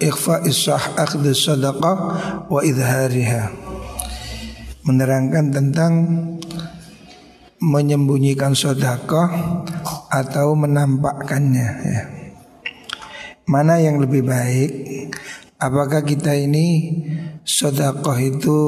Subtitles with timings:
[0.00, 1.96] ikhfa isah akhdh sadaqah
[2.48, 3.52] wa idhariha.
[4.86, 5.92] Menerangkan tentang
[7.58, 9.62] menyembunyikan sedekah
[10.12, 12.02] atau menampakkannya ya.
[13.46, 14.70] Mana yang lebih baik?
[15.56, 16.92] Apakah kita ini
[17.46, 18.58] sedekah itu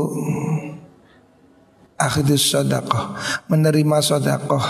[1.98, 3.18] akhdus sedekah,
[3.50, 4.66] menerima sedekah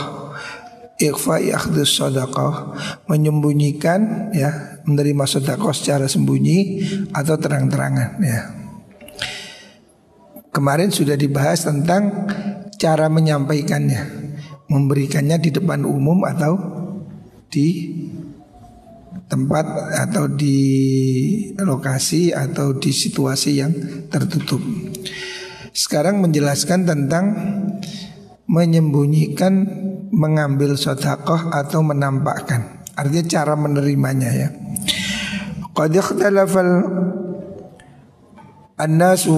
[0.98, 2.74] Ikhfa akhdus sedekah
[3.06, 8.40] menyembunyikan ya menerima sedekah secara sembunyi atau terang-terangan ya.
[10.52, 12.26] Kemarin sudah dibahas tentang
[12.78, 14.00] cara menyampaikannya,
[14.66, 16.54] memberikannya di depan umum atau
[17.48, 17.94] di
[19.28, 19.66] tempat
[20.08, 20.58] atau di
[21.60, 23.72] lokasi atau di situasi yang
[24.08, 24.60] tertutup.
[25.70, 27.24] Sekarang menjelaskan tentang
[28.48, 29.68] menyembunyikan
[30.10, 32.82] mengambil sodakoh atau menampakkan.
[32.98, 34.48] Artinya cara menerimanya ya.
[35.77, 36.85] Qad ikhtalafal
[38.77, 39.37] an-nasu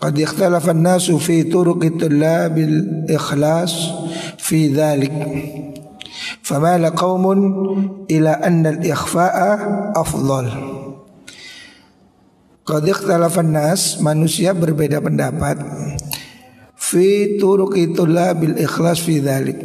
[0.00, 3.72] qad ikhtalafa an-nasu fi turuqi tullabil ikhlas
[4.40, 5.14] fi dhalik.
[6.42, 7.24] فمال قوم
[8.10, 9.36] إلى أن الإخفاء
[9.96, 10.46] أفضل
[12.62, 15.58] Qad ikhtalafan nas manusia berbeda pendapat
[16.78, 19.58] fi turuq itulah bil ikhlas fi dhalik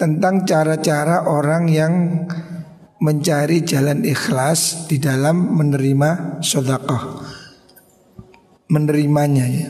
[0.00, 2.24] tentang cara-cara orang yang
[2.99, 7.03] mencari jalan ikhlas di dalam menerima sedekah.
[8.69, 9.69] Menerimanya ya.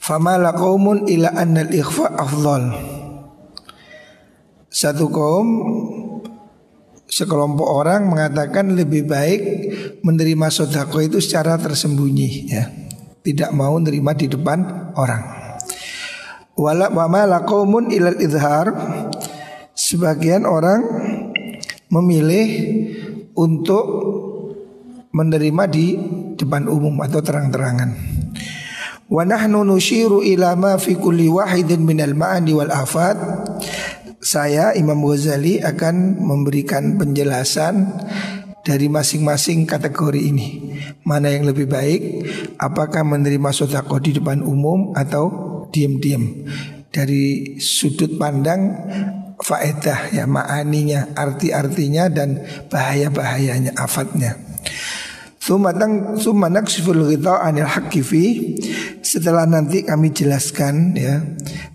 [0.00, 2.64] Fama qaumun ila anna al-ikhfa afdal.
[4.72, 5.48] Satu kaum
[7.06, 9.40] sekelompok orang mengatakan lebih baik
[10.02, 12.64] menerima sedekah itu secara tersembunyi ya.
[13.22, 15.22] Tidak mau nerima di depan orang.
[16.56, 18.72] Wala mama laqaumun ilal izhar
[19.76, 20.80] sebagian orang
[21.90, 22.48] memilih
[23.36, 23.86] untuk
[25.12, 25.86] menerima di
[26.36, 27.90] depan umum atau terang-terangan.
[29.06, 33.16] Wa nahnu nushiru ila ma fi kulli wahidin minal ma'ani wal afat.
[34.18, 37.94] Saya Imam Ghazali akan memberikan penjelasan
[38.66, 40.74] dari masing-masing kategori ini.
[41.06, 42.26] Mana yang lebih baik?
[42.58, 45.30] Apakah menerima sodako di depan umum atau
[45.70, 46.42] diam-diam?
[46.90, 48.74] Dari sudut pandang
[49.40, 54.36] faedah ya ma'aninya, arti-artinya dan bahaya-bahayanya, afatnya.
[55.36, 58.58] Sumatang sumanak siful anil hakifi
[58.98, 61.22] Setelah nanti kami jelaskan ya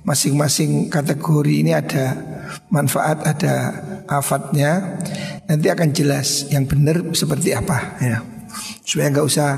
[0.04, 2.20] Masing-masing kategori ini ada
[2.68, 3.72] manfaat, ada
[4.12, 5.00] afatnya.
[5.48, 8.20] Nanti akan jelas yang benar seperti apa ya
[8.84, 9.50] supaya nggak usah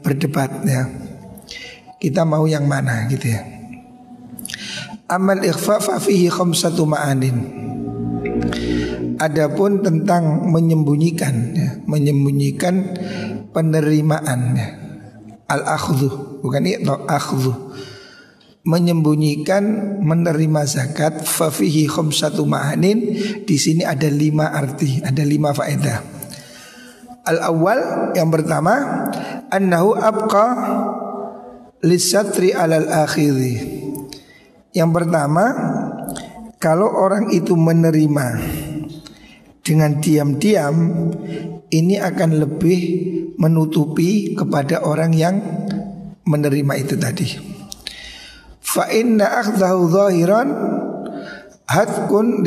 [0.00, 0.88] berdebat ya.
[2.00, 3.57] Kita mau yang mana gitu ya
[5.08, 7.36] amal ikhfa fa fihi khamsatu ma'anin.
[9.18, 12.94] Adapun tentang menyembunyikan ya, menyembunyikan
[13.50, 14.68] penerimaan ya.
[15.48, 17.72] Al akhdhu bukan itu akhdhu
[18.68, 23.16] menyembunyikan menerima zakat fafihi satu ma'anin
[23.48, 25.98] di sini ada lima arti ada lima faedah.
[27.24, 29.08] Al awal yang pertama
[29.48, 30.46] annahu abqa
[31.80, 33.77] lisatri alal akhiri
[34.76, 35.44] yang pertama
[36.58, 38.26] kalau orang itu menerima
[39.62, 40.76] dengan diam-diam
[41.68, 42.80] ini akan lebih
[43.38, 45.36] menutupi kepada orang yang
[46.26, 47.28] menerima itu tadi.
[48.58, 50.48] Fa inna akhdahu zahiran
[51.68, 52.44] hatkun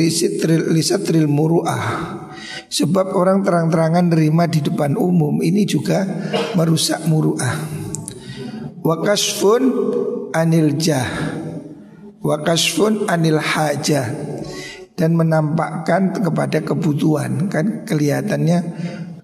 [1.30, 1.84] muru'ah.
[2.72, 6.04] Sebab orang terang-terangan nerima di depan umum ini juga
[6.58, 7.54] merusak muru'ah.
[8.82, 9.62] Wa kasfun
[10.34, 11.06] anil jah
[12.22, 14.06] Wa kasfun anil hajah
[14.94, 18.58] Dan menampakkan kepada kebutuhan Kan kelihatannya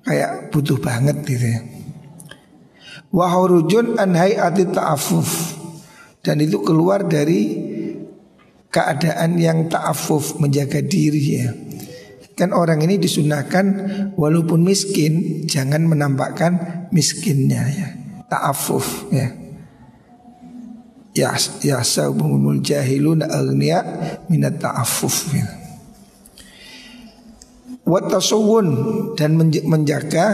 [0.02, 1.60] kayak butuh banget gitu ya
[3.08, 5.56] Wa hurujun an hayati ta'afuf
[6.20, 7.56] dan itu keluar dari
[8.68, 11.48] keadaan yang ta'afuf menjaga diri ya.
[12.36, 13.66] Kan orang ini disunahkan
[14.14, 17.88] walaupun miskin jangan menampakkan miskinnya ya.
[18.28, 19.32] Ta'afuf ya.
[21.18, 21.34] Ya
[21.66, 23.82] ya sabumul jahiluna aghniya
[24.30, 25.46] minat ta'afuf ya.
[27.82, 28.66] Watasawun
[29.18, 29.34] dan
[29.66, 30.26] menjaga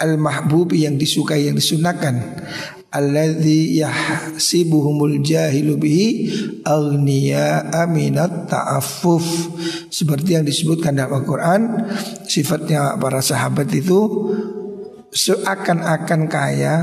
[0.00, 2.40] al-mahbubi yang disukai yang disunahkan
[2.88, 6.08] alladzi yahsibuhumul jahilu bihi
[6.64, 9.26] aghniya aminat ta'affuf
[9.92, 11.60] seperti yang disebutkan dalam Al-Qur'an
[12.24, 14.32] sifatnya para sahabat itu
[15.12, 16.74] seakan-akan kaya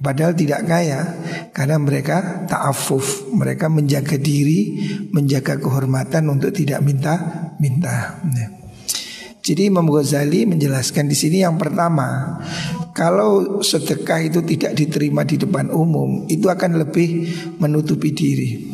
[0.00, 1.00] padahal tidak kaya
[1.56, 4.80] karena mereka ta'affuf mereka menjaga diri
[5.12, 7.16] menjaga kehormatan untuk tidak minta
[7.60, 8.20] minta
[9.46, 12.34] jadi Imam Ghazali menjelaskan di sini yang pertama,
[12.90, 17.30] kalau sedekah itu tidak diterima di depan umum, itu akan lebih
[17.62, 18.66] menutupi diri.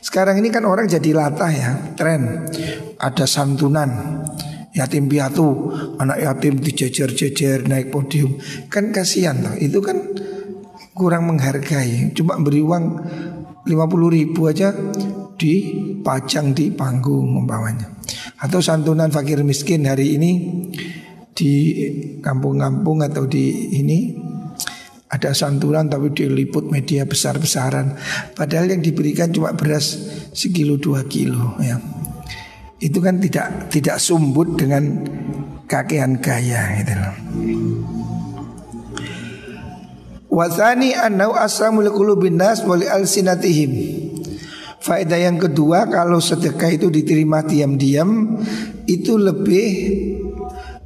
[0.00, 1.70] Sekarang ini kan orang jadi latah ya,
[2.00, 2.48] tren.
[2.96, 4.24] Ada santunan
[4.72, 5.68] yatim piatu,
[6.00, 8.40] anak yatim dijejer-jejer naik podium.
[8.72, 10.00] Kan kasihan itu kan
[10.96, 12.16] kurang menghargai.
[12.16, 12.84] Cuma beri uang
[13.68, 14.72] 50 ribu aja
[15.36, 17.92] dipajang di panggung membawanya.
[18.40, 20.32] Atau santunan fakir miskin hari ini
[21.36, 21.52] di
[22.24, 24.16] kampung-kampung atau di ini
[25.12, 27.94] ada santunan tapi diliput media besar-besaran.
[28.32, 30.00] Padahal yang diberikan cuma beras
[30.32, 31.76] sekilo dua kilo ya.
[32.80, 35.04] Itu kan tidak tidak sumbut dengan
[35.68, 36.94] kakean gaya gitu.
[40.36, 43.72] Wasani annau asramul qulubin nas alsinatihim.
[44.84, 48.36] Faedah yang kedua kalau sedekah itu diterima diam-diam
[48.84, 49.68] itu lebih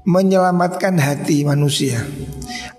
[0.04, 2.00] menyelamatkan hati manusia.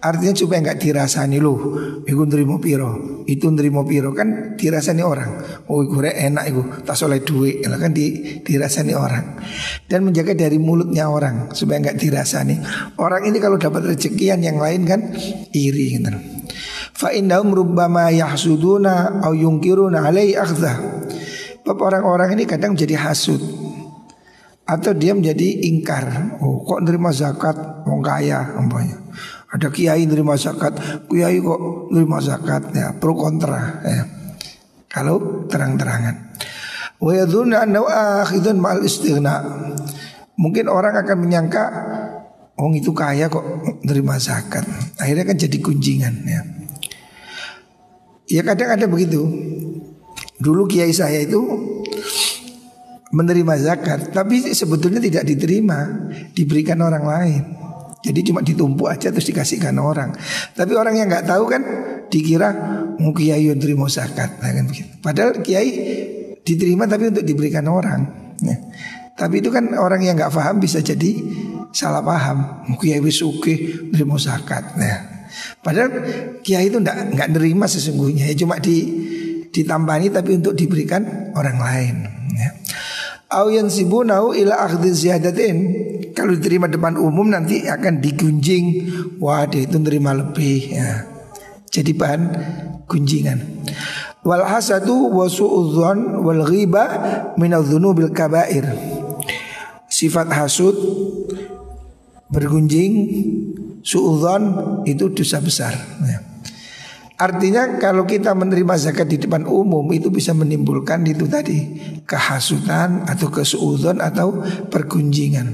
[0.01, 5.61] Artinya supaya nggak dirasani loh, iku nerimo piro, itu nerimo piro kan dirasani orang.
[5.69, 9.37] Oh iku enak iku, tak soleh duit, kan di, dirasani orang.
[9.85, 12.55] Dan menjaga dari mulutnya orang supaya nggak dirasani.
[12.97, 15.13] Orang ini kalau dapat rezekian yang lain kan
[15.53, 16.09] iri gitu.
[16.97, 20.73] Fa innahum rubbama yahsuduna au yungkiruna alai akhdha.
[21.61, 23.60] Orang-orang ini kadang menjadi hasud
[24.71, 26.39] atau dia menjadi ingkar.
[26.39, 29.03] Oh, kok nerima zakat wong kaya umpamanya.
[29.51, 30.79] Ada kiai nerima zakat,
[31.11, 34.03] kiai kok nerima zakat ya, pro kontra ya.
[34.87, 36.39] Kalau terang-terangan.
[37.03, 39.43] Wa yadhunna annahu akhidun ma'al istighna.
[40.39, 41.65] Mungkin orang akan menyangka
[42.61, 43.41] Wong itu kaya kok
[43.81, 44.61] nerima zakat
[45.01, 46.41] Akhirnya kan jadi kunjingan ya
[48.29, 49.21] Ya kadang ada begitu
[50.37, 51.41] Dulu kiai saya itu
[53.11, 57.43] menerima zakat, tapi sebetulnya tidak diterima, diberikan orang lain.
[58.01, 60.15] Jadi cuma ditumpuk aja terus dikasihkan orang.
[60.57, 61.61] Tapi orang yang nggak tahu kan
[62.09, 62.49] dikira
[62.97, 64.89] mau kiai terima zakat, nah, kan begitu.
[65.03, 65.69] Padahal kiai
[66.41, 68.33] diterima tapi untuk diberikan orang.
[68.41, 68.57] Ya.
[69.13, 71.21] Tapi itu kan orang yang nggak paham bisa jadi
[71.69, 72.65] salah paham.
[72.73, 72.97] Mau kiai
[73.93, 74.81] terima zakat.
[74.81, 75.21] Nah.
[75.61, 75.89] Padahal
[76.41, 79.07] kiai itu nggak nggak nerima sesungguhnya, ya cuma di
[79.51, 81.95] ditambahi tapi untuk diberikan orang lain
[82.35, 82.49] ya.
[83.71, 85.55] Sibunau ila akhdhi ziyadatin
[86.11, 88.91] Kalau diterima depan umum nanti akan digunjing
[89.23, 91.07] Wah dia itu nerima lebih ya.
[91.71, 92.21] Jadi bahan
[92.91, 93.39] gunjingan
[94.27, 96.89] Wal hasadu wa su'udhan wal ghibah
[97.39, 98.67] minadzunubil kabair
[99.87, 100.75] Sifat hasud
[102.27, 102.91] Bergunjing
[103.79, 104.43] Su'udhan
[104.83, 105.73] itu dosa besar
[106.03, 106.30] ya.
[107.21, 111.77] Artinya kalau kita menerima zakat di depan umum itu bisa menimbulkan itu tadi
[112.09, 114.41] kehasutan atau kesuudon atau
[114.73, 115.53] pergunjingan.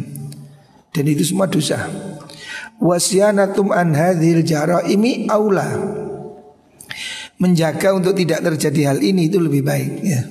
[0.95, 1.91] Dan itu semua dosa.
[2.79, 5.67] Wasyanatum an hadhil jaraimi aula.
[7.35, 10.23] Menjaga untuk tidak terjadi hal ini itu lebih baik ya.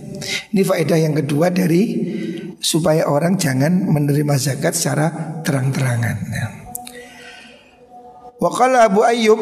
[0.57, 1.85] Ini faedah yang kedua dari
[2.65, 6.47] supaya orang jangan menerima zakat secara terang-terangan ya.
[8.89, 9.41] Abu Ayyub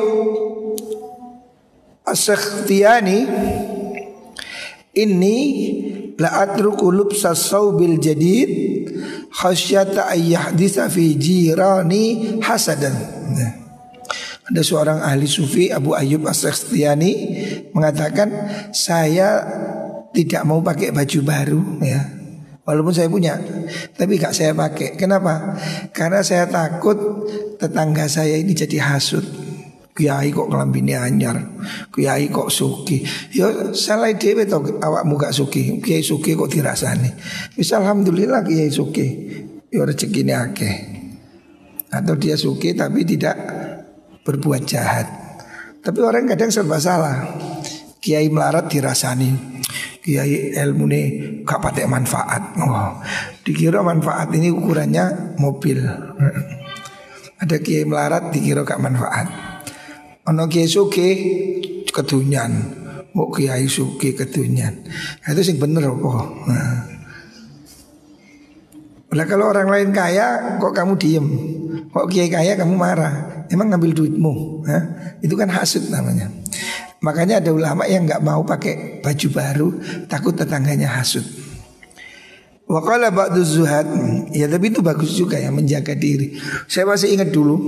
[2.05, 3.19] As-Sakhtiyani
[4.93, 5.37] ini
[6.21, 8.53] la atruku lubsa saubil jadid
[9.33, 12.95] khasyata ayyahdisa fi jirani hasadan.
[13.33, 13.53] Nah.
[14.45, 17.13] Ada seorang ahli sufi Abu Ayyub As-Sakhtiyani
[17.73, 18.29] mengatakan
[18.77, 19.41] saya
[20.13, 22.05] tidak mau pakai baju baru ya.
[22.65, 23.37] Walaupun saya punya
[23.93, 25.53] Tapi gak saya pakai Kenapa?
[25.93, 26.97] Karena saya takut
[27.61, 29.44] Tetangga saya ini jadi hasut
[29.95, 31.39] Kiai kok ngelambini anyar
[31.95, 37.15] Kiai kok suki Ya salah dewe to awakmu gak suki Kiai suki kok dirasani.
[37.55, 39.07] Bisa Alhamdulillah Kiai suki
[39.71, 40.75] Ya rezeki ini akeh.
[41.95, 43.35] Atau dia suki tapi tidak
[44.23, 45.07] berbuat jahat.
[45.83, 47.27] Tapi orang kadang serba salah.
[47.99, 49.31] Kiai melarat dirasani.
[49.99, 51.03] Kiai ilmu ini
[51.43, 52.55] gak pakai manfaat.
[52.63, 52.99] Oh,
[53.43, 55.83] Dikira manfaat ini ukurannya mobil.
[57.43, 59.54] Ada kiai melarat dikira gak manfaat
[60.25, 61.09] Ono kiai suki
[61.93, 62.53] kedunyan,
[63.13, 64.73] mau kiai suki kedunyan.
[65.21, 66.13] Itu sing bener apa?
[66.49, 66.81] Nah.
[69.15, 71.27] Lah kalau orang lain kaya kok kamu diem?
[71.93, 73.47] Kok kiai kaya kamu marah?
[73.53, 74.65] Emang ngambil duitmu?
[74.65, 74.83] Hah?
[75.21, 76.33] Itu kan hasut namanya.
[77.05, 79.69] Makanya ada ulama yang nggak mau pakai baju baru
[80.09, 81.23] takut tetangganya hasut.
[82.65, 83.85] Wakala ba'du zuhad
[84.33, 87.61] Ya tapi itu bagus juga ya menjaga diri Saya masih ingat dulu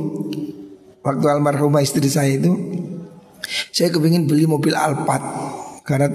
[1.06, 2.50] Waktu almarhumah istri saya itu
[3.70, 5.22] Saya kepingin beli mobil Alphard.
[5.86, 6.10] Karena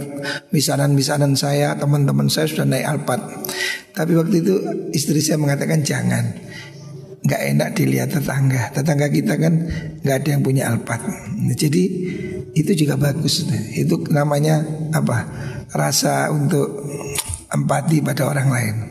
[0.52, 3.24] misanan-misanan saya Teman-teman saya sudah naik Alphard.
[3.96, 4.54] Tapi waktu itu
[4.92, 6.36] istri saya mengatakan jangan.
[7.24, 8.76] Gak enak dilihat tetangga.
[8.76, 9.64] Tetangga kita kan
[10.04, 11.08] gak ada yang punya Alphard.
[11.56, 11.84] Jadi
[12.52, 13.48] itu juga bagus.
[13.72, 14.60] Itu namanya
[14.92, 15.24] apa?
[15.72, 16.84] Rasa untuk
[17.48, 18.91] empati pada orang lain.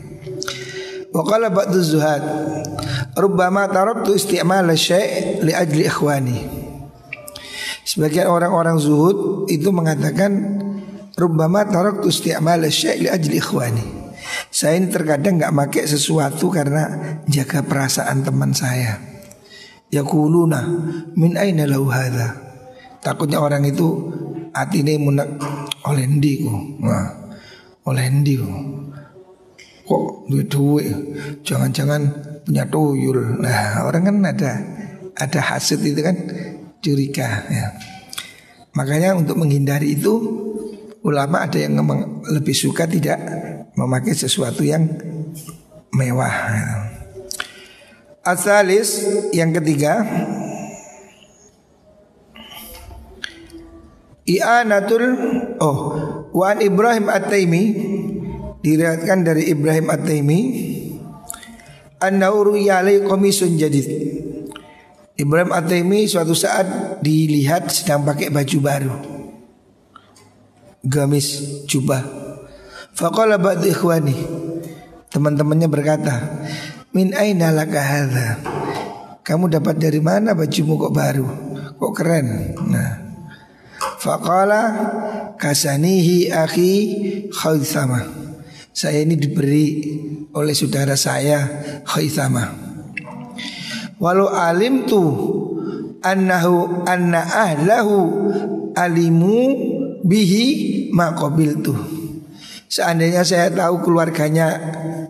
[1.11, 2.23] Waqala ba'du zuhad
[3.11, 6.39] Rubbama taraktu isti'mal syai' li ajli ikhwani.
[7.83, 10.31] Sebagian orang-orang zuhud itu mengatakan
[11.19, 13.85] Rubbama taraktu isti'mal syai' li ajli ikhwani.
[14.47, 18.95] Saya ini terkadang nggak pakai sesuatu karena jaga perasaan teman saya.
[19.91, 20.63] Yakuluna
[21.19, 22.39] min aina lahu hadha?
[23.03, 24.07] Takutnya orang itu
[24.55, 25.27] hati ini munak
[25.83, 26.79] oleh ndiku.
[27.81, 28.37] Oleh ndi
[29.91, 30.95] kok duit duit?
[31.43, 32.01] Jangan-jangan
[32.47, 33.43] punya tuyul.
[33.43, 34.51] Nah orang kan ada
[35.19, 36.15] ada hasil itu kan
[36.79, 37.67] curiga ya.
[38.71, 40.15] Makanya untuk menghindari itu
[41.03, 41.75] ulama ada yang
[42.31, 43.19] lebih suka tidak
[43.75, 44.87] memakai sesuatu yang
[45.91, 46.67] mewah ya.
[48.21, 49.01] Asalis
[49.33, 50.05] yang ketiga
[54.29, 55.17] I'anatul
[55.57, 55.77] oh
[56.31, 57.63] Wan Ibrahim At-Taimi
[58.61, 60.39] diriwayatkan dari Ibrahim At-Taimi
[62.01, 63.85] annahu ru'yalai komisun jadid.
[65.17, 68.95] Ibrahim At-Taimi suatu saat dilihat sedang pakai baju baru.
[70.81, 72.01] Gamis jubah.
[72.97, 74.17] Faqala ba'du ikhwani.
[75.13, 76.15] Teman-temannya berkata,
[76.93, 78.29] "Min aina laka hadha?"
[79.21, 81.27] Kamu dapat dari mana bajumu kok baru?
[81.77, 82.57] Kok keren?
[82.65, 82.91] Nah,
[84.01, 84.61] Faqala
[85.37, 86.73] kasanihi akhi
[87.29, 88.20] Khaythama
[88.71, 89.67] Saya ini diberi
[90.31, 91.43] oleh saudara saya
[91.83, 92.71] Khaythama
[93.99, 95.03] Walau alim tu
[96.01, 97.95] annahu anna ahlahu
[98.73, 99.37] alimu
[100.07, 100.45] bihi
[100.95, 101.75] maqabil tu
[102.71, 104.47] Seandainya saya tahu keluarganya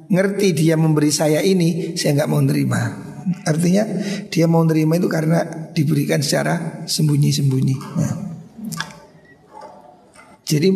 [0.09, 2.89] ngerti dia memberi saya ini, saya nggak mau nerima.
[3.45, 3.85] Artinya
[4.33, 7.75] dia mau nerima itu karena diberikan secara sembunyi-sembunyi.
[7.77, 8.30] Nah.
[10.51, 10.69] Jadi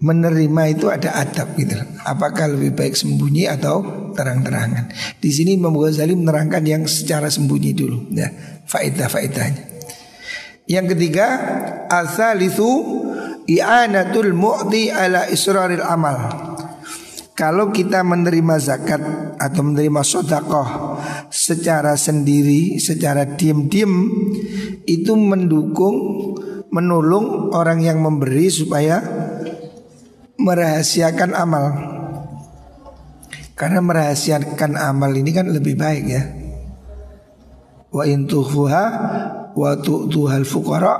[0.00, 1.76] menerima itu ada adab gitu.
[2.08, 4.88] Apakah lebih baik sembunyi atau terang-terangan?
[5.20, 8.32] Di sini Imam Ghazali menerangkan yang secara sembunyi dulu ya,
[8.64, 9.76] faedah-faedahnya.
[10.64, 11.28] Yang ketiga,
[11.92, 13.04] asalithu
[13.44, 16.16] i'anatul mu'ti ala israril amal.
[17.34, 19.02] Kalau kita menerima zakat
[19.42, 20.96] atau menerima sodakoh
[21.34, 24.06] secara sendiri, secara diam-diam,
[24.86, 25.96] itu mendukung
[26.74, 28.98] menolong orang yang memberi supaya
[30.42, 31.66] merahasiakan amal.
[33.54, 36.22] Karena merahasiakan amal ini kan lebih baik ya.
[37.94, 38.84] Wa intuhuha
[39.54, 40.94] wa tu'tuhal fuqara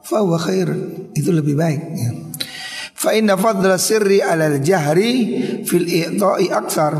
[0.00, 0.72] fa huwa khair.
[1.12, 2.10] Itu lebih baik ya.
[2.96, 6.96] Fa inna fadla sirri alal jahri fil i'ta'i aksar.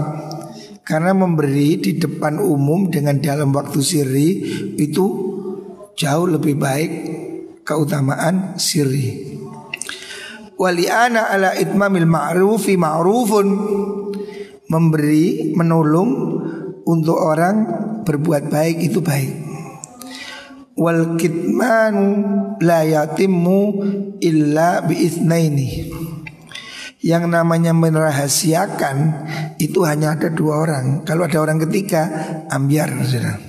[0.84, 4.28] Karena memberi di depan umum dengan dalam waktu sirri
[4.76, 5.06] itu
[5.96, 6.92] jauh lebih baik
[7.66, 9.36] keutamaan sirri.
[10.56, 13.46] Waliana ala itmamil ma'rufi ma'rufun
[14.70, 16.10] memberi menolong
[16.86, 17.66] untuk orang
[18.06, 19.34] berbuat baik itu baik.
[20.78, 22.04] Wal kitmanu
[22.62, 23.60] la yatimmu
[24.22, 25.92] illa biitsnaini.
[27.04, 28.96] Yang namanya merahasiakan
[29.60, 30.86] itu hanya ada dua orang.
[31.06, 32.02] Kalau ada orang ketiga,
[32.50, 33.45] ambiar sudah.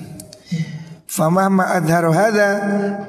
[1.17, 2.49] Fama ma'adharu hadha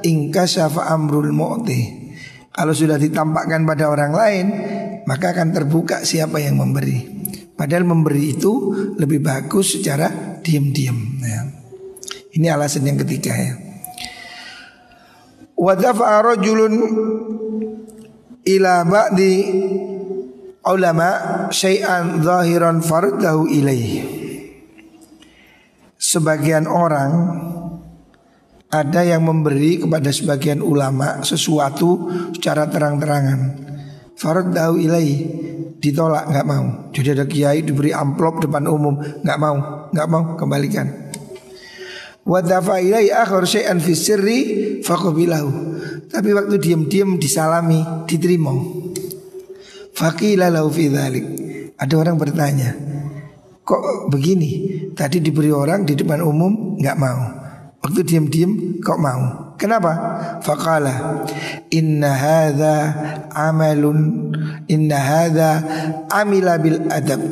[0.01, 2.09] ingkasyafa amrul mu'ti.
[2.49, 4.47] Kalau sudah ditampakkan pada orang lain,
[5.05, 7.05] maka akan terbuka siapa yang memberi.
[7.53, 10.97] Padahal memberi itu lebih bagus secara diam-diam.
[11.21, 11.53] Ya.
[12.33, 13.53] Ini alasan yang ketiga ya.
[15.53, 16.75] Wadafa rajulun
[18.47, 19.35] ila ba'di
[20.65, 21.11] ulama
[21.53, 24.17] syai'an zahiran fardahu ilaih.
[25.99, 27.11] Sebagian orang
[28.69, 33.65] ada yang memberi kepada sebagian ulama sesuatu secara terang-terangan.
[34.13, 35.25] Farad dahu ilai
[35.81, 36.93] ditolak nggak mau.
[36.93, 39.57] Jadi ada kiai diberi amplop depan umum nggak mau,
[39.89, 41.09] nggak mau kembalikan.
[42.29, 43.81] Wadafa ilai akhir syai'an.
[46.09, 48.53] Tapi waktu diam-diam disalami, diterima.
[49.97, 50.69] Faqila lahu.
[51.79, 52.75] Ada orang bertanya,
[53.65, 54.51] kok begini?
[54.93, 57.48] Tadi diberi orang di depan umum nggak mau.
[57.79, 59.55] Waktu diam-diam kok mau?
[59.55, 59.93] Kenapa?
[60.43, 61.23] Fakala
[61.71, 62.75] Inna hadha
[63.31, 64.31] amalun
[64.67, 65.51] Inna hadha
[66.11, 67.23] amila bil adab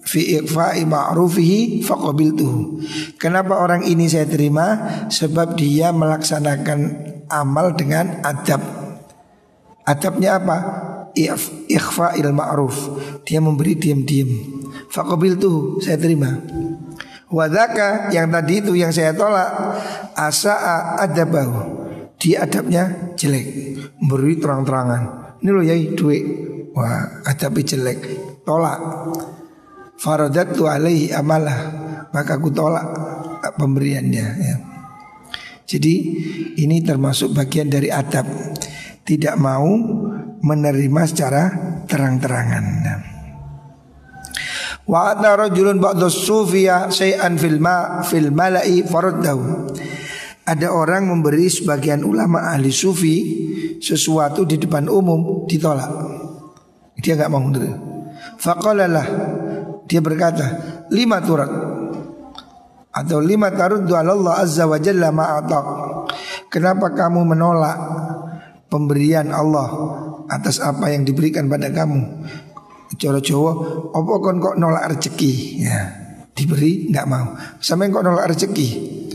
[0.00, 2.80] Fi iqfa'i ma'rufihi faqabiltuhu
[3.20, 4.88] Kenapa orang ini saya terima?
[5.12, 6.80] Sebab dia melaksanakan
[7.28, 8.64] amal dengan adab
[9.84, 10.56] Adabnya apa?
[11.68, 12.76] Ikhfa'il ma'ruf
[13.28, 14.30] Dia memberi diam-diam
[14.88, 16.40] Faqabiltuhu Saya terima
[17.30, 19.48] Wadaka yang tadi itu yang saya tolak
[20.18, 20.54] asa
[20.98, 21.78] adabahu.
[22.20, 23.46] Dia adabnya jelek,
[24.02, 25.02] memberi terang-terangan.
[25.40, 26.24] Ini loh ya duit.
[26.76, 27.98] Wah, adabnya jelek.
[28.44, 28.78] Tolak.
[29.96, 31.88] Faradatu alaihi amalah.
[32.10, 32.84] Maka aku tolak
[33.56, 34.56] pemberiannya ya.
[35.70, 35.94] Jadi
[36.58, 38.26] ini termasuk bagian dari adab.
[39.06, 39.70] Tidak mau
[40.42, 41.42] menerima secara
[41.86, 43.09] terang-terangan.
[44.90, 49.70] Wa atna rajulun ba'da sufiya syai'an fil ma fil mala'i faraddahu.
[50.42, 53.16] Ada orang memberi sebagian ulama ahli sufi
[53.78, 55.94] sesuatu di depan umum ditolak.
[56.98, 57.78] Dia nggak mau menerima.
[58.34, 59.06] Faqalalah
[59.86, 60.46] dia berkata,
[60.90, 61.50] lima turat
[62.90, 65.64] atau lima taruddu Allah azza wa jalla ma'atak.
[66.50, 67.78] Kenapa kamu menolak
[68.66, 69.70] pemberian Allah
[70.26, 72.26] atas apa yang diberikan pada kamu?
[72.98, 73.52] Cara Jawa,
[73.94, 75.32] apa kon kok nolak rezeki?
[75.62, 75.80] Ya,
[76.34, 77.38] diberi nggak mau.
[77.62, 78.68] Sampai kok nolak rezeki?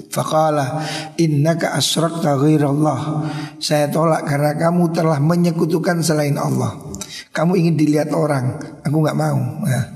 [0.07, 0.79] Faqala
[1.19, 3.27] innaka asrakta ghairallah.
[3.59, 6.79] Saya tolak karena kamu telah menyekutukan selain Allah.
[7.35, 9.39] Kamu ingin dilihat orang, aku nggak mau.
[9.67, 9.91] Ya.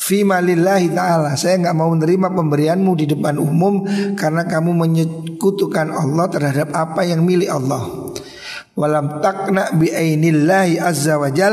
[0.00, 3.86] Fi malillahi ta'ala Saya nggak mau menerima pemberianmu di depan umum
[4.18, 8.10] Karena kamu menyekutukan Allah terhadap apa yang milik Allah
[8.74, 11.52] Walam takna bi'ainillahi azza wa jal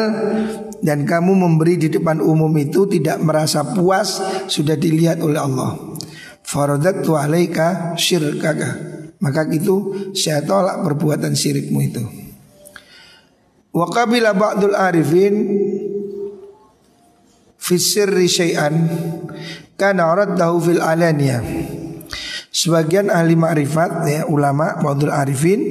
[0.82, 5.78] dan kamu memberi di depan umum itu tidak merasa puas sudah dilihat oleh Allah.
[6.46, 8.96] Faradatu alaika syirkaka.
[9.18, 12.04] Maka itu saya tolak perbuatan syirikmu itu.
[13.74, 15.36] Wa qabila ba'dul arifin
[17.58, 18.74] fi sirri syai'an
[19.74, 21.42] kana raddahu fil alaniyah.
[22.54, 25.62] Sebagian ahli ma'rifat ya ulama ba'dul arifin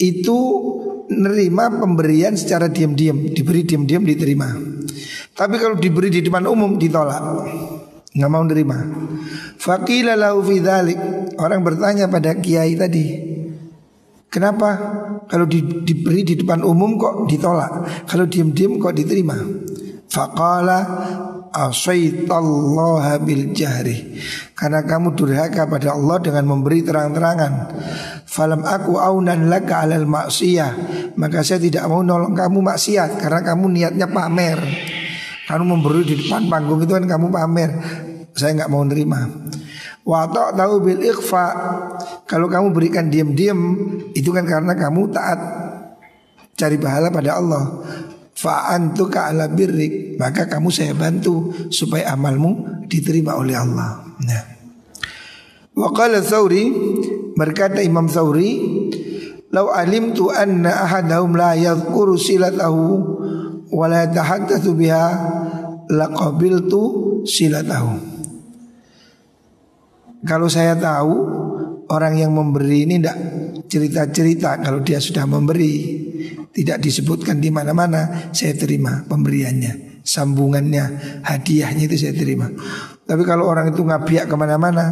[0.00, 0.38] itu
[1.08, 4.48] nerima pemberian secara diam-diam, diberi diam-diam diterima.
[5.32, 7.22] Tapi kalau diberi di depan umum ditolak.
[8.08, 8.78] Nggak mau nerima.
[9.60, 10.58] Faqila lahu fi
[11.38, 13.06] Orang bertanya pada kiai tadi.
[14.28, 14.68] Kenapa
[15.30, 18.04] kalau di, diberi di depan umum kok ditolak?
[18.10, 19.38] Kalau diam-diam kok diterima?
[20.08, 20.78] Faqala
[21.52, 24.20] asaitallaha bil jahri.
[24.52, 27.52] Karena kamu durhaka pada Allah dengan memberi terang-terangan.
[28.24, 30.72] Falam aku aunan laka alal maksiyah.
[31.16, 34.58] Maka saya tidak mau nolong kamu maksiat Karena kamu niatnya pamer.
[35.48, 37.70] Kamu memberi di depan panggung itu kan kamu pamer.
[38.36, 39.24] Saya nggak mau nerima.
[40.04, 41.46] Watok tahu bil ikhfa.
[42.24, 43.76] Kalau kamu berikan diam-diam
[44.16, 45.40] Itu kan karena kamu taat
[46.58, 47.64] Cari pahala pada Allah
[48.38, 50.14] Fa'antuka ala birrik.
[50.14, 54.06] Maka kamu saya bantu Supaya amalmu diterima oleh Allah.
[54.22, 54.44] Nah.
[55.74, 56.70] Waqala Thawri
[57.34, 58.62] Berkata Imam Thawri
[59.50, 62.84] Lau alimtu anna ahadahum la yadhkuru silatahu
[63.74, 65.06] Wa la tahaddathu biha
[65.88, 66.82] Laqabiltu
[67.26, 67.92] silatahu.
[70.22, 71.14] Kalau saya tahu
[71.90, 73.18] Orang yang memberi ini tidak
[73.66, 76.06] cerita-cerita Kalau dia sudah memberi
[76.58, 80.84] tidak disebutkan di mana-mana, saya terima pemberiannya, sambungannya,
[81.22, 82.50] hadiahnya itu saya terima.
[83.06, 84.86] Tapi kalau orang itu ngabiak ke mana-mana,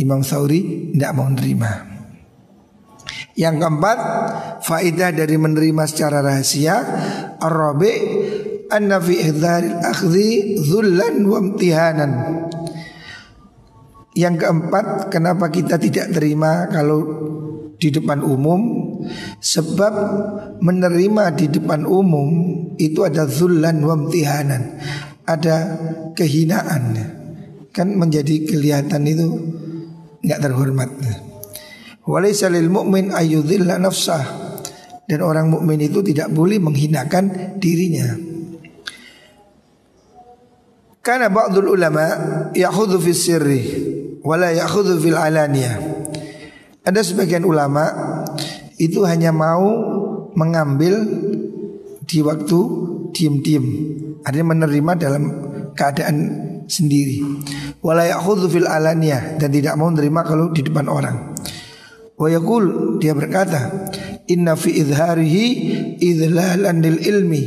[0.00, 1.96] Imam Sauri tidak mau menerima.
[3.36, 3.98] Yang keempat,
[4.64, 6.80] faidah dari menerima secara rahasia,
[7.36, 7.92] ar-rabi
[8.72, 9.76] anna fi ihdharil
[10.64, 11.40] dhullan wa.
[14.16, 17.04] Yang keempat, kenapa kita tidak terima kalau
[17.76, 18.85] di depan umum
[19.40, 19.94] sebab
[20.60, 22.28] menerima di depan umum
[22.76, 24.78] itu ada zullan wa imtihanan.
[25.26, 25.56] Ada
[26.14, 26.82] kehinaan.
[27.74, 29.26] Kan menjadi kelihatan itu
[30.22, 30.90] nggak terhormat.
[32.06, 33.10] Walaysa lil mu'min
[33.82, 34.46] nafsah.
[35.06, 38.10] Dan orang mukmin itu tidak boleh menghinakan dirinya.
[40.98, 42.02] Karena ba'dul ulama
[42.50, 43.62] ya'khudhu fi sirri
[44.26, 45.78] wala ya'khudhu fil alaniyah.
[46.82, 47.86] Ada sebagian ulama
[48.76, 49.64] itu hanya mau
[50.36, 51.00] mengambil
[52.04, 52.58] di waktu
[53.16, 53.66] diem-diem.
[54.22, 55.22] Ada menerima dalam
[55.72, 56.16] keadaan
[56.66, 57.22] sendiri.
[57.80, 58.10] Wala
[58.50, 61.36] fil alaniyah dan tidak mau menerima kalau di depan orang.
[62.16, 63.92] Wa yaqul dia berkata,
[64.32, 65.44] "Inna fi idharihi
[66.00, 67.42] idhlalan lil ilmi."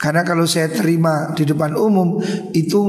[0.00, 2.18] Karena kalau saya terima di depan umum
[2.56, 2.80] itu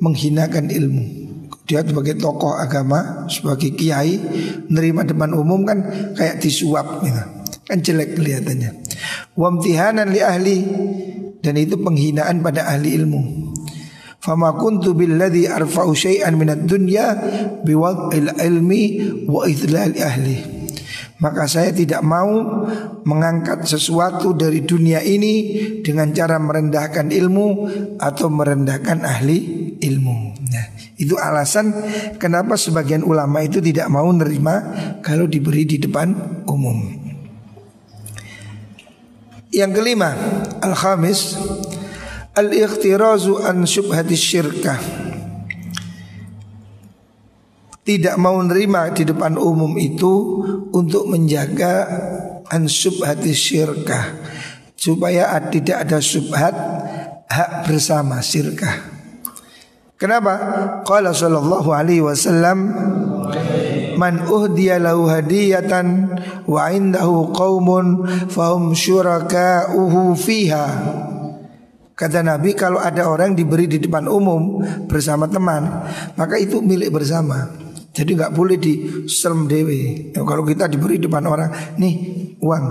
[0.00, 1.27] menghinakan ilmu.
[1.68, 4.16] Dia sebagai tokoh agama, sebagai kiai,
[4.72, 5.78] menerima depan umum kan
[6.16, 7.22] kayak disuap gitu.
[7.68, 8.70] Kan jelek kelihatannya.
[9.36, 10.58] Wamtihanan li ahli
[11.44, 13.20] dan itu penghinaan pada ahli ilmu.
[14.18, 17.12] Fama kuntu billadhi arfa'u syai'an minad dunya
[17.62, 18.82] biwad'il ilmi
[19.28, 20.58] wa idlal ahli.
[21.18, 22.30] Maka saya tidak mau
[23.02, 25.34] mengangkat sesuatu dari dunia ini
[25.82, 27.48] dengan cara merendahkan ilmu
[27.98, 29.38] atau merendahkan ahli
[29.82, 30.16] ilmu.
[30.46, 30.66] Nah,
[30.98, 31.70] itu alasan
[32.18, 34.54] kenapa sebagian ulama itu tidak mau menerima
[35.00, 37.06] kalau diberi di depan umum.
[39.48, 40.10] Yang kelima,
[40.60, 41.38] al-khamis
[42.36, 44.78] al-ikhtirazu an syubhati syirkah
[47.88, 50.44] tidak mau menerima di depan umum itu
[50.76, 51.88] untuk menjaga
[52.52, 54.12] ansub hati syirkah
[54.76, 56.52] supaya tidak ada subhat
[57.32, 58.97] hak bersama syirkah.
[59.98, 60.32] Kenapa?
[60.86, 62.70] Qala sallallahu alaihi wasallam
[63.98, 65.86] Man uhdiya lahu hadiyatan
[66.46, 70.66] wa indahu qaumun fahum syuraka'uhu fiha.
[71.98, 75.66] Kata Nabi kalau ada orang diberi di depan umum bersama teman,
[76.14, 77.50] maka itu milik bersama.
[77.98, 78.74] Jadi nggak boleh di
[79.10, 80.14] selm dewe.
[80.14, 81.50] Ya, kalau kita diberi depan orang,
[81.82, 81.94] nih
[82.38, 82.64] uang,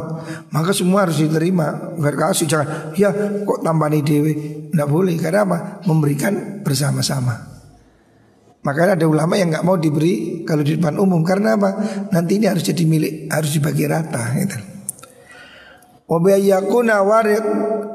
[0.56, 2.00] maka semua harus diterima.
[2.00, 3.12] Verkasi jangan, ya
[3.44, 4.34] kok tambah nih dewe.
[4.72, 5.58] Nggak boleh karena apa?
[5.84, 7.60] Memberikan bersama-sama.
[8.63, 11.76] Makanya ada ulama yang nggak mau diberi kalau di depan umum karena apa?
[12.16, 14.32] Nanti ini harus jadi milik, harus dibagi rata.
[14.32, 14.58] Gitu.
[16.08, 17.44] Wabayakuna warik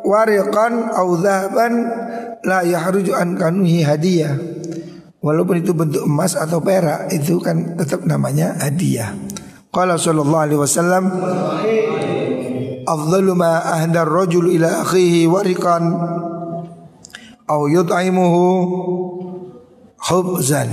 [0.04, 4.36] warikan au la yahruju an kanuhi hadiah.
[5.22, 9.14] Walaupun itu bentuk emas atau perak itu kan tetap namanya hadiah.
[9.70, 11.04] Qala sallallahu alaihi wasallam
[12.82, 15.94] Afdalu ma ahdar rajul ila akhihi warikan
[17.46, 18.42] au yut'imuhu
[20.02, 20.66] khubzan.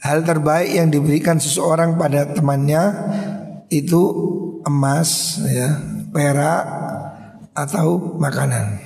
[0.00, 2.82] Hal terbaik yang diberikan seseorang pada temannya
[3.68, 4.00] itu
[4.64, 5.76] emas ya,
[6.10, 6.64] perak
[7.52, 8.80] atau makanan.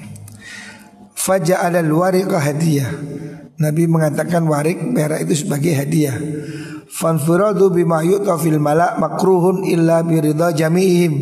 [1.15, 2.91] Faja'ala al-wariqa hadiyah
[3.57, 6.17] Nabi mengatakan warik perak itu sebagai hadiah.
[6.93, 11.13] Fanfuradu bima yu'ta fil malak makruhun illa biridha jami'ihim.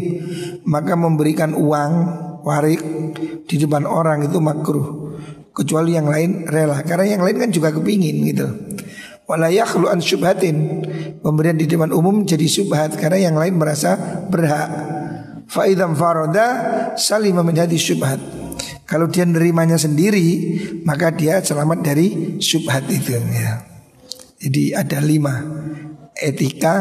[0.66, 1.92] Maka memberikan uang
[2.42, 2.82] warik
[3.46, 5.04] di depan orang itu makruh.
[5.54, 8.46] Kecuali yang lain rela Karena yang lain kan juga kepingin gitu
[9.30, 10.82] Wala yakhlu an syubhatin
[11.22, 13.94] Pemberian di depan umum jadi syubhat Karena yang lain merasa
[14.26, 14.66] berhak
[15.46, 16.46] Fa'idham faroda
[16.98, 18.18] salima menjadi syubhat
[18.94, 20.54] kalau dia nerimanya sendiri
[20.86, 23.66] Maka dia selamat dari syubhat itu ya.
[24.38, 25.34] Jadi ada lima.
[26.14, 26.76] Etika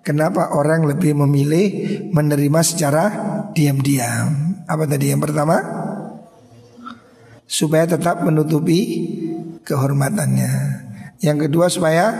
[0.00, 3.04] Kenapa orang lebih memilih Menerima secara
[3.52, 4.64] diam-diam?
[4.64, 5.60] Apa tadi yang pertama?
[7.44, 8.80] Supaya tetap menutupi
[9.60, 10.52] Kehormatannya.
[11.20, 12.16] Yang kedua supaya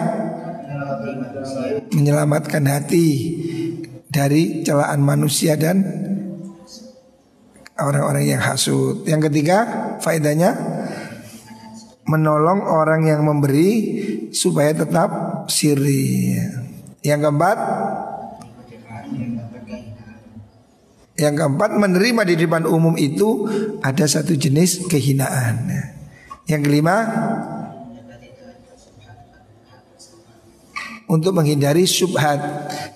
[1.96, 3.08] Menyelamatkan hati
[4.12, 6.05] Dari celaan manusia dan
[7.76, 9.04] orang-orang yang hasut.
[9.04, 9.58] Yang ketiga,
[10.00, 10.56] faedahnya
[12.06, 13.72] menolong orang yang memberi
[14.32, 15.10] supaya tetap
[15.50, 16.38] siri.
[17.02, 17.58] Yang keempat,
[21.16, 23.46] yang keempat menerima di depan umum itu
[23.82, 25.70] ada satu jenis kehinaan.
[26.46, 26.96] Yang kelima,
[31.06, 32.38] untuk menghindari subhat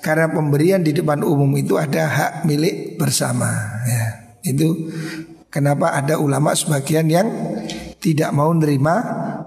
[0.03, 3.51] karena pemberian di depan umum itu ada hak milik bersama.
[3.87, 4.30] Ya.
[4.41, 4.91] Itu
[5.53, 7.29] kenapa ada ulama sebagian yang
[8.01, 8.97] tidak mau nerima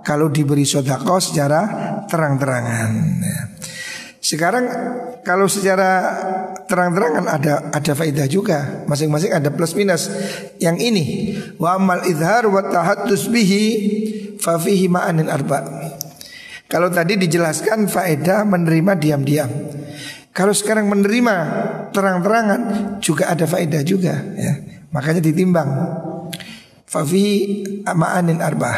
[0.06, 1.62] kalau diberi sodako secara
[2.06, 2.91] terang-terangan.
[3.23, 3.39] Ya.
[4.23, 4.65] Sekarang
[5.25, 6.15] kalau secara
[6.69, 10.08] terang-terangan ada ada faedah juga, masing-masing ada plus minus.
[10.62, 11.06] Yang ini
[11.60, 13.65] wa amal idhar wa tahaddus bihi
[14.39, 15.60] fa fihi ma'anin arba.
[16.71, 19.51] Kalau tadi dijelaskan faedah menerima diam-diam.
[20.34, 21.36] Kalau sekarang menerima
[21.93, 22.62] terang-terangan
[22.97, 24.72] juga ada faedah juga ya.
[24.93, 25.69] Makanya ditimbang.
[26.86, 27.25] Fafi
[27.89, 28.77] ma'anin arbah.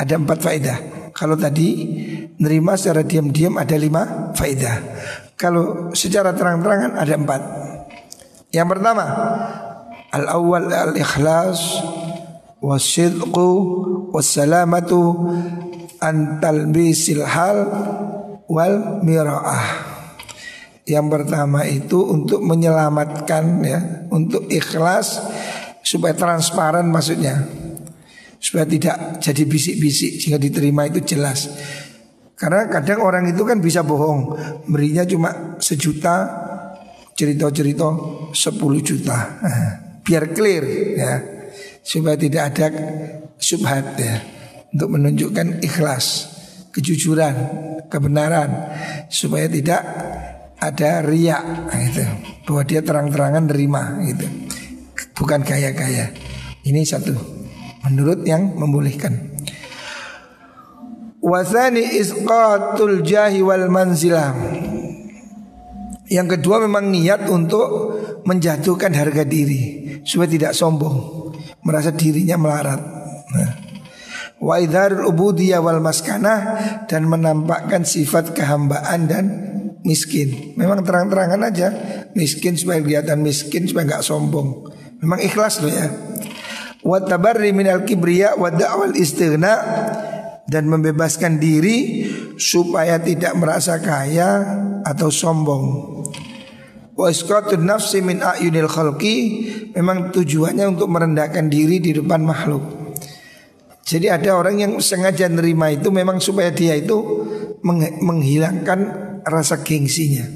[0.00, 0.78] Ada empat faedah.
[1.12, 1.68] Kalau tadi
[2.40, 4.76] nerima secara diam-diam ada lima faedah.
[5.36, 7.42] Kalau secara terang-terangan ada empat.
[8.50, 9.04] Yang pertama,
[10.08, 11.84] al awal al ikhlas
[12.64, 13.48] wasidqu
[14.10, 15.28] wassalamatu
[16.00, 17.68] an talbisil hal
[18.48, 19.89] wal miraah.
[20.90, 23.78] Yang pertama itu untuk menyelamatkan ya,
[24.10, 25.22] untuk ikhlas
[25.86, 27.46] supaya transparan maksudnya.
[28.42, 31.46] Supaya tidak jadi bisik-bisik sehingga diterima itu jelas.
[32.34, 34.34] Karena kadang orang itu kan bisa bohong,
[34.66, 36.26] berinya cuma sejuta,
[37.14, 37.88] cerita-cerita
[38.32, 39.38] sepuluh juta.
[40.02, 40.64] Biar clear
[40.96, 41.12] ya.
[41.84, 42.66] supaya tidak ada
[43.36, 44.20] subhat ya
[44.72, 46.06] untuk menunjukkan ikhlas,
[46.72, 47.34] kejujuran,
[47.92, 48.72] kebenaran
[49.10, 49.82] supaya tidak
[50.60, 52.04] ada riak gitu.
[52.46, 54.26] Bahwa dia terang-terangan nerima gitu.
[55.16, 56.12] Bukan kaya-kaya
[56.68, 57.16] ini satu.
[57.88, 59.40] Menurut yang membolehkan.
[61.20, 64.32] Wasani isqatul jahi wal manzilah
[66.10, 67.94] yang kedua memang niat untuk
[68.26, 71.30] menjatuhkan harga diri supaya tidak sombong
[71.62, 72.82] merasa dirinya melarat.
[73.30, 73.52] Nah.
[74.42, 76.38] wa idharul ubudiyah wal maskanah
[76.90, 79.24] dan menampakkan sifat kehambaan dan
[79.84, 80.54] miskin.
[80.56, 81.68] Memang terang-terangan aja
[82.12, 84.68] miskin supaya kelihatan miskin supaya nggak sombong.
[85.00, 85.88] Memang ikhlas loh ya.
[86.80, 89.54] Wa tabarri minal kibriya wa da'wal istighna
[90.48, 92.08] dan membebaskan diri
[92.40, 94.44] supaya tidak merasa kaya
[94.84, 95.64] atau sombong.
[96.96, 99.16] Wa isqatun nafsi min ayunil khalqi
[99.72, 102.80] memang tujuannya untuk merendahkan diri di depan makhluk.
[103.84, 107.26] Jadi ada orang yang sengaja nerima itu memang supaya dia itu
[108.04, 110.26] menghilangkan rasa gengsinya.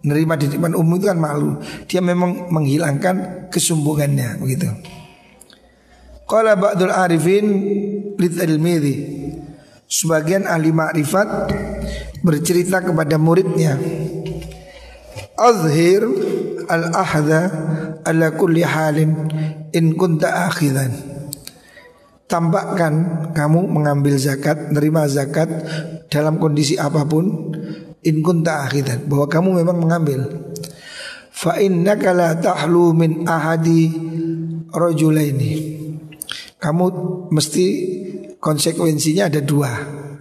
[0.00, 1.60] Nerima di umum itu kan malu.
[1.84, 4.68] Dia memang menghilangkan kesombongannya begitu.
[6.24, 7.46] Qala ba'dul arifin
[8.16, 8.96] litilmidhi.
[9.90, 11.50] Sebagian ahli ma'rifat
[12.22, 13.76] bercerita kepada muridnya.
[15.34, 16.06] Azhir
[16.70, 17.50] al-ahda
[18.06, 19.28] ala kulli halin
[19.74, 20.94] in kunta akhidan.
[22.30, 22.94] Tampakkan
[23.34, 25.50] kamu mengambil zakat, nerima zakat
[26.06, 27.50] dalam kondisi apa pun
[28.06, 30.20] in kunta akhidan bahwa kamu memang mengambil
[31.30, 33.92] fa innaka la tahlu min ahadi
[34.72, 35.52] rajulaini
[36.60, 36.84] kamu
[37.32, 37.66] mesti
[38.40, 39.72] konsekuensinya ada dua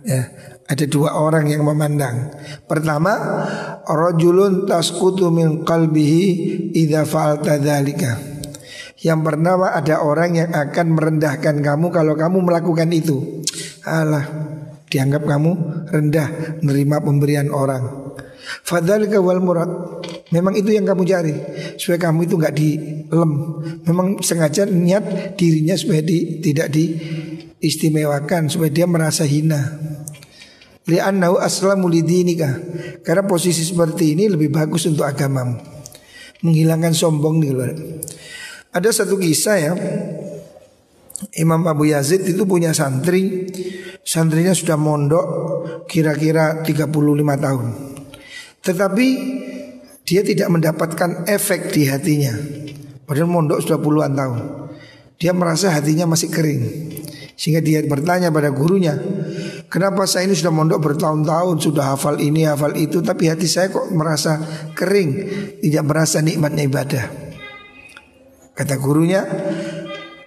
[0.04, 0.22] ya
[0.70, 2.30] ada dua orang yang memandang.
[2.70, 3.18] Pertama,
[3.90, 6.24] rajulun tasqutu min qalbihi
[6.78, 8.22] idza fa'alta dzalika.
[9.02, 13.42] Yang pertama ada orang yang akan merendahkan kamu kalau kamu melakukan itu.
[13.82, 14.49] Alah,
[14.90, 15.52] Dianggap kamu
[15.94, 16.28] rendah
[16.66, 18.10] menerima pemberian orang.
[18.66, 19.70] Fadzalika wal murad.
[20.30, 21.34] Memang itu yang kamu cari
[21.78, 23.32] supaya kamu itu nggak dilem.
[23.86, 29.78] Memang sengaja niat dirinya supaya di, tidak diistimewakan supaya dia merasa hina.
[30.90, 32.50] Li'annahu aslamu lidinika.
[33.06, 35.62] Karena posisi seperti ini lebih bagus untuk agamamu.
[36.42, 37.70] Menghilangkan sombong nih loh.
[38.74, 39.74] Ada satu kisah ya.
[41.36, 43.44] Imam Abu Yazid itu punya santri
[44.10, 45.26] Santrinya sudah mondok
[45.86, 46.90] kira-kira 35
[47.46, 47.68] tahun.
[48.66, 49.08] Tetapi
[50.02, 52.34] dia tidak mendapatkan efek di hatinya.
[53.06, 54.66] Padahal mondok sudah puluhan tahun.
[55.22, 56.62] Dia merasa hatinya masih kering.
[57.38, 59.00] Sehingga dia bertanya pada gurunya
[59.72, 63.96] Kenapa saya ini sudah mondok bertahun-tahun Sudah hafal ini hafal itu Tapi hati saya kok
[63.96, 64.44] merasa
[64.76, 65.10] kering
[65.64, 67.06] Tidak merasa nikmatnya ibadah?
[68.52, 69.24] Kata gurunya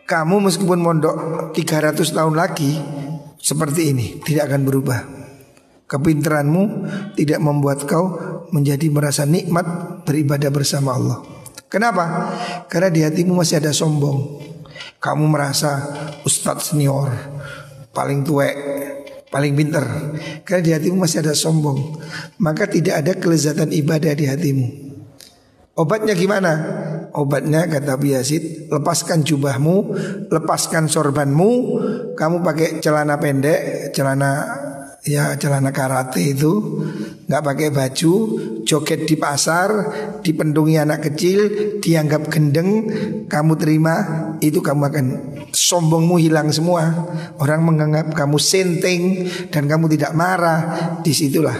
[0.09, 1.17] Kamu meskipun mondok
[1.53, 3.02] 300 tahun lagi
[3.43, 5.01] seperti ini tidak akan berubah.
[5.91, 6.63] Kepintaranmu
[7.19, 8.17] tidak membuat kau
[8.55, 9.67] menjadi merasa nikmat
[10.07, 11.21] beribadah bersama Allah.
[11.67, 12.33] Kenapa?
[12.71, 14.41] Karena di hatimu masih ada sombong.
[15.03, 15.83] Kamu merasa
[16.23, 17.11] ustadz senior,
[17.91, 18.49] paling tua,
[19.29, 19.85] paling pinter.
[20.47, 21.99] Karena di hatimu masih ada sombong.
[22.41, 24.67] Maka tidak ada kelezatan ibadah di hatimu.
[25.77, 26.53] Obatnya gimana?
[27.13, 29.77] Obatnya kata Biasid, lepaskan jubahmu,
[30.33, 31.53] lepaskan sorbanmu,
[32.15, 34.47] kamu pakai celana pendek, celana
[35.03, 36.83] ya celana karate itu,
[37.27, 38.15] nggak pakai baju,
[38.63, 39.71] joget di pasar,
[40.23, 41.41] dipendungi anak kecil,
[41.83, 42.87] dianggap gendeng,
[43.27, 43.95] kamu terima,
[44.39, 45.07] itu kamu akan
[45.51, 46.87] sombongmu hilang semua.
[47.43, 50.61] Orang menganggap kamu senting dan kamu tidak marah,
[51.03, 51.59] di situlah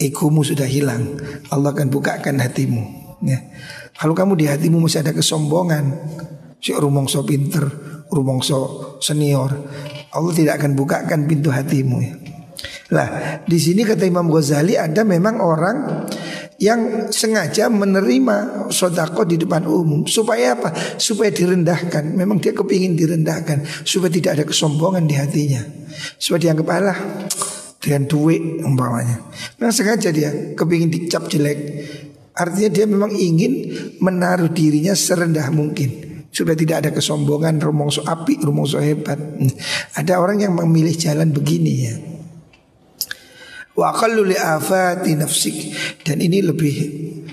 [0.00, 1.20] egomu sudah hilang.
[1.52, 2.82] Allah akan bukakan hatimu.
[3.20, 3.44] Ya.
[4.00, 5.92] Kalau kamu di hatimu masih ada kesombongan,
[6.56, 7.68] si rumongso pinter,
[8.10, 9.50] rumongso senior,
[10.10, 11.98] Allah tidak akan bukakan pintu hatimu.
[12.02, 12.14] Ya.
[12.90, 16.10] Lah, di sini kata Imam Ghazali ada memang orang
[16.58, 20.74] yang sengaja menerima sodako di depan umum supaya apa?
[20.98, 22.18] Supaya direndahkan.
[22.18, 25.62] Memang dia kepingin direndahkan supaya tidak ada kesombongan di hatinya.
[26.18, 26.98] Supaya dianggap Allah
[27.78, 29.22] dengan duit umpamanya.
[29.62, 31.58] Memang sengaja dia kepingin dicap jelek.
[32.34, 33.70] Artinya dia memang ingin
[34.02, 39.18] menaruh dirinya serendah mungkin supaya tidak ada kesombongan rumongso api, rumongso hebat.
[39.98, 41.94] Ada orang yang memilih jalan begini ya.
[43.74, 45.56] Wa aqallu afati nafsik
[46.02, 46.74] dan ini lebih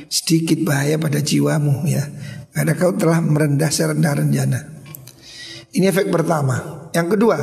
[0.10, 2.04] sedikit bahaya pada jiwamu ya.
[2.54, 4.62] Karena kau telah merendah serendah-rendahnya.
[5.78, 6.90] Ini efek pertama.
[6.90, 7.38] Yang kedua,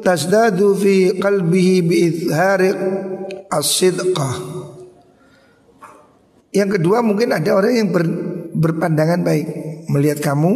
[0.00, 2.00] tasdadu fi qalbihi bi.
[6.48, 8.04] Yang kedua mungkin ada orang yang ber,
[8.54, 9.46] berpandangan baik
[9.88, 10.52] melihat kamu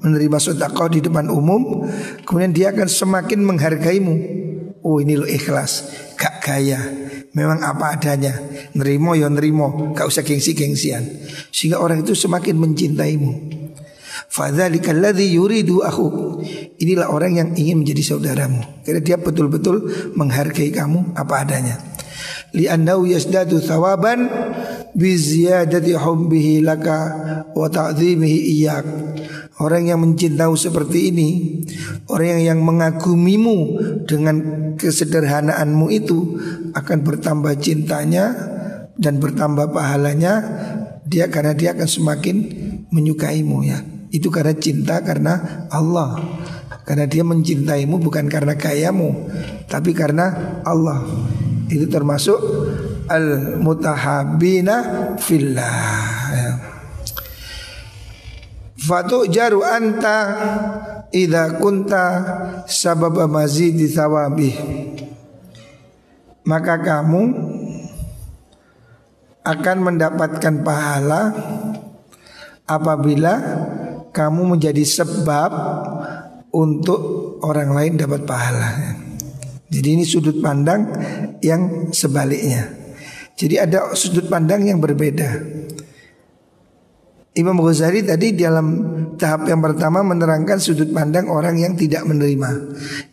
[0.00, 1.84] menerima sedekah di depan umum,
[2.24, 4.14] kemudian dia akan semakin menghargaimu.
[4.80, 6.80] Oh ini lo ikhlas, gak gaya,
[7.36, 8.32] memang apa adanya,
[8.72, 11.04] nerimo ya nerimo, gak usah gengsi-gengsian.
[11.52, 13.60] Sehingga orang itu semakin mencintaimu.
[14.30, 16.06] Yuridu aku.
[16.80, 18.62] Inilah orang yang ingin menjadi saudaramu.
[18.86, 21.76] Karena dia betul-betul menghargai kamu apa adanya.
[22.54, 24.26] Li'annahu yasdadu thawaban
[24.94, 26.98] bi ziyadati hubbihi laka
[27.54, 28.86] wa ta'dhimihi iyyak.
[29.60, 31.28] Orang yang mencintai seperti ini
[32.08, 33.76] Orang yang mengagumimu
[34.08, 34.36] dengan
[34.80, 36.40] kesederhanaanmu itu
[36.72, 38.32] Akan bertambah cintanya
[39.00, 40.44] dan bertambah pahalanya.
[41.08, 42.36] Dia karena dia akan semakin
[42.92, 43.80] menyukaimu ya.
[44.12, 46.20] Itu karena cinta karena Allah.
[46.84, 49.30] Karena dia mencintaimu bukan karena kayamu
[49.66, 51.02] Tapi karena Allah.
[51.72, 52.38] Itu termasuk
[53.10, 54.76] Al-mutahabina
[55.18, 55.82] fillah
[56.30, 56.50] ya.
[58.80, 60.18] Fatu jaru anta
[61.10, 62.06] Ida kunta
[62.70, 64.54] sabab mazidi thawabi
[66.46, 67.22] Maka kamu
[69.42, 71.34] akan mendapatkan pahala
[72.70, 73.34] apabila
[74.14, 75.50] kamu menjadi sebab
[76.50, 77.00] untuk
[77.46, 78.70] orang lain dapat pahala.
[79.70, 80.90] Jadi ini sudut pandang
[81.42, 82.79] yang sebaliknya.
[83.40, 85.40] Jadi ada sudut pandang yang berbeda.
[87.40, 88.66] Imam Ghazali tadi dalam
[89.16, 92.50] tahap yang pertama menerangkan sudut pandang orang yang tidak menerima.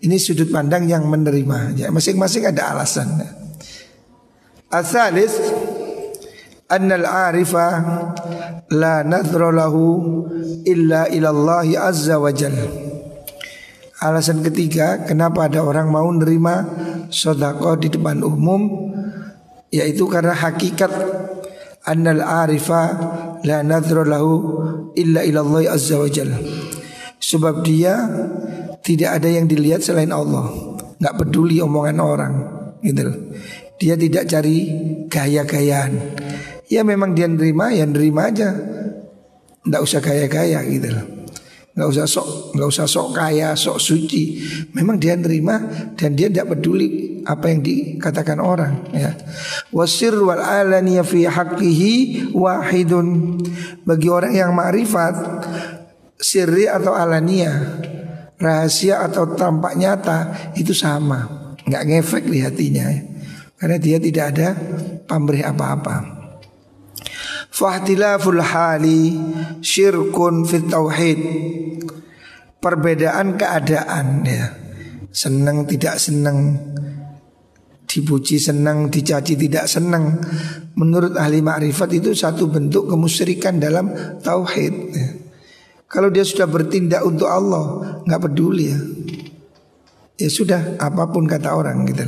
[0.04, 1.80] Ini sudut pandang yang menerima.
[1.80, 3.08] Ya, masing-masing ada alasan.
[4.68, 5.32] Asalis
[6.68, 7.68] annal arifa
[8.68, 10.28] la nadhra lahu
[10.68, 12.68] illa ilallahi azza wa jalla.
[14.04, 16.68] Alasan ketiga kenapa ada orang mau menerima
[17.08, 18.92] sodako di depan umum
[19.72, 20.92] yaitu karena hakikat
[21.88, 22.82] annal arifa
[23.44, 24.34] la nadhra lahu
[24.96, 26.40] illa ilallah azza wa jalla.
[27.18, 27.98] Sebab dia
[28.86, 30.76] tidak ada yang dilihat selain Allah.
[30.98, 32.34] nggak peduli omongan orang
[32.82, 33.06] gitu
[33.78, 34.66] Dia tidak cari
[35.06, 36.18] gaya-gayaan.
[36.66, 38.50] Ya memang dia nerima, ya nerima aja.
[39.62, 41.18] Nggak usah gaya-gaya gitu
[41.78, 44.42] nggak usah sok nggak usah sok kaya sok suci
[44.74, 45.62] memang dia nerima
[45.94, 49.12] dan dia tidak peduli apa yang dikatakan orang ya
[49.76, 53.36] wasir wal alaniya fi haqqihi wahidun
[53.84, 55.44] bagi orang yang ma'rifat
[56.16, 57.84] sirri atau alania
[58.40, 63.02] rahasia atau tampak nyata itu sama nggak ngefek di hatinya ya.
[63.60, 64.50] karena dia tidak ada
[65.04, 66.18] pamrih apa-apa
[67.58, 69.18] Fahtilaful hali
[69.66, 71.20] syirkun fit tauhid.
[72.62, 74.54] Perbedaan keadaan ya.
[75.10, 76.54] Senang tidak senang
[77.88, 80.20] dipuji senang, dicaci tidak senang.
[80.76, 84.76] Menurut ahli makrifat itu satu bentuk kemusyrikan dalam tauhid.
[85.88, 88.80] Kalau dia sudah bertindak untuk Allah, nggak peduli ya.
[90.20, 92.04] Ya sudah, apa pun kata orang gitu.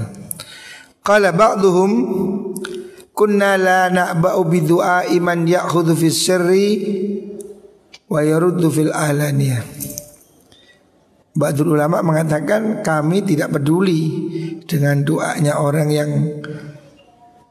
[0.99, 1.91] Kalau ba'duhum
[3.15, 6.67] kunna la na'ba'u bi du'a iman ya'khudhu fis sirri
[8.11, 9.63] wa yaruddu fil alaniyah.
[11.39, 14.27] Ba'dul ulama mengatakan kami tidak peduli
[14.67, 16.11] dengan doanya orang yang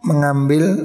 [0.04, 0.76] mengambil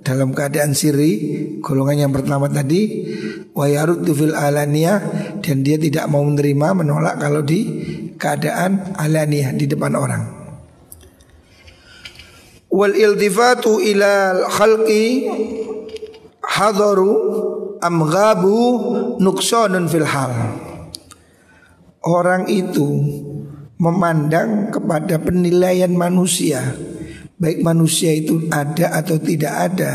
[0.00, 1.12] dalam keadaan siri
[1.60, 3.12] golongan yang pertama tadi
[3.52, 4.98] wa yaruddu fil alaniyah
[5.44, 7.60] dan dia tidak mau menerima menolak kalau di
[8.16, 10.22] keadaan alaniyah di depan orang.
[12.72, 15.28] Wal iltifatu ila khalqi
[16.40, 17.12] hadaru
[17.84, 18.56] amghabu
[19.20, 20.32] nuksanun fil hal
[22.06, 22.86] orang itu
[23.76, 26.62] memandang kepada penilaian manusia
[27.36, 29.92] baik manusia itu ada atau tidak ada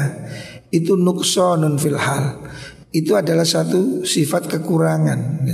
[0.71, 2.39] itu nuksonun fil hal.
[2.91, 5.47] Itu adalah satu sifat kekurangan.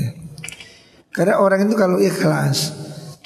[1.14, 2.74] Karena orang itu kalau ikhlas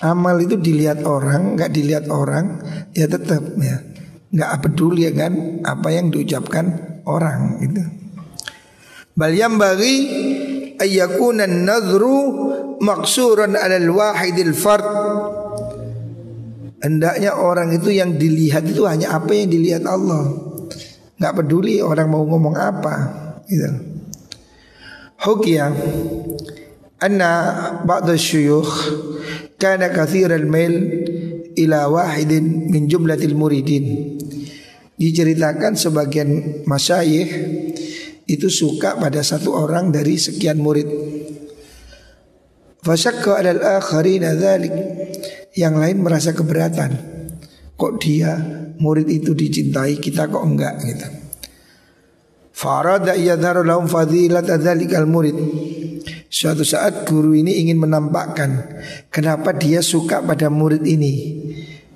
[0.03, 2.59] amal itu dilihat orang nggak dilihat orang
[2.95, 3.83] ya tetap ya.
[4.31, 6.65] Nggak peduli ya kan apa yang diucapkan
[7.03, 7.83] orang itu.
[9.11, 9.95] Bal yang bagi
[10.79, 12.50] ayakuna nadru
[12.81, 14.85] maksuran alal wahidil fard.
[16.81, 20.33] Hendaknya orang itu yang dilihat itu hanya apa yang dilihat Allah.
[21.21, 22.93] Nggak peduli orang mau ngomong apa
[23.45, 23.69] gitu.
[25.21, 25.69] Hukia
[26.97, 27.31] anna
[27.85, 28.73] ba'da syuyukh
[29.61, 30.73] kana kathiran mail
[31.53, 34.17] ila wahidin min jumlatil muridin
[35.01, 37.29] Diceritakan sebagian masyayikh
[38.29, 40.85] itu suka pada satu orang dari sekian murid.
[42.81, 44.73] Fasyakka alal akharina dzalik.
[45.53, 46.91] Yang lain merasa keberatan.
[47.77, 48.33] Kok dia
[48.81, 51.07] murid itu dicintai kita kok enggak gitu.
[52.53, 55.37] Farada yadharu lahum fadilat dzalikal murid.
[56.31, 58.81] Suatu saat guru ini ingin menampakkan
[59.13, 61.13] kenapa dia suka pada murid ini.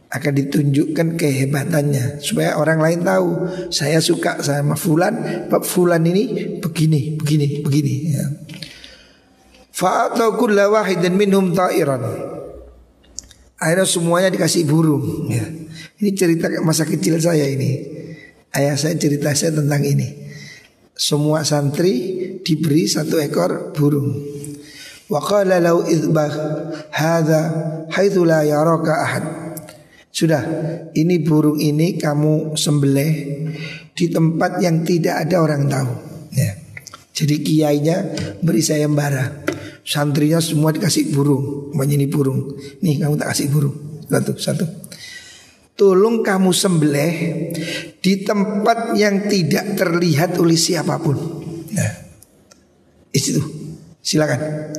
[0.05, 3.27] Akan ditunjukkan kehebatannya supaya orang lain tahu
[3.67, 8.25] saya suka sama fulan, bab fulan ini begini, begini, begini ya.
[9.75, 11.99] Fa'atau kulla wahidin minhum ta'iran.
[13.59, 15.43] Akhirnya semuanya dikasih burung ya.
[15.99, 17.83] Ini cerita masa kecil saya ini.
[18.55, 20.31] Ayah saya cerita saya tentang ini.
[20.95, 24.15] Semua santri diberi satu ekor burung.
[25.11, 26.31] Wa qala lau idbah
[26.95, 27.41] hadza
[27.91, 29.25] haitsu la yaraka ahad.
[30.15, 30.43] Sudah,
[30.95, 33.13] ini burung ini kamu sembelih
[33.91, 35.91] di tempat yang tidak ada orang tahu.
[36.31, 36.55] Ya.
[37.11, 39.44] Jadi kiainya beri saya sayembara.
[39.85, 42.57] Santrinya semua dikasih burung, ini burung.
[42.81, 44.01] Nih kamu tak kasih burung.
[44.09, 44.65] Satu, satu.
[45.77, 47.15] Tolong kamu sembelih
[48.01, 51.19] di tempat yang tidak terlihat oleh siapa pun.
[51.69, 51.91] Nah,
[53.13, 53.37] itu
[54.01, 54.71] silakan.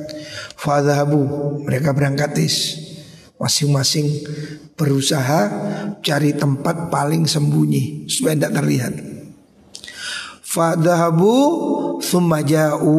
[0.57, 1.21] Fadhabu
[1.63, 2.75] mereka berangkat is
[3.37, 4.09] masing-masing
[4.73, 5.39] berusaha
[6.01, 8.93] cari tempat paling sembunyi supaya tidak terlihat.
[10.47, 12.95] Fadhabu thumma ja'u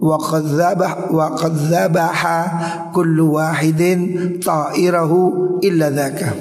[0.00, 0.56] wa qad
[1.12, 1.96] wa qad
[2.96, 6.32] kullu wahidin ta'irahu illa dzaka.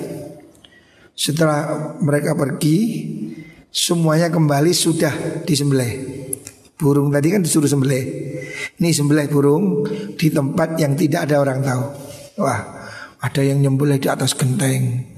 [1.12, 2.78] Setelah mereka pergi
[3.72, 6.20] Semuanya kembali sudah disembelih.
[6.76, 8.04] Burung tadi kan disuruh sembelih.
[8.76, 9.88] Ini sembelih burung
[10.20, 11.84] Di tempat yang tidak ada orang tahu.
[12.44, 12.81] Wah
[13.22, 15.14] ada yang nyembelih di atas genteng.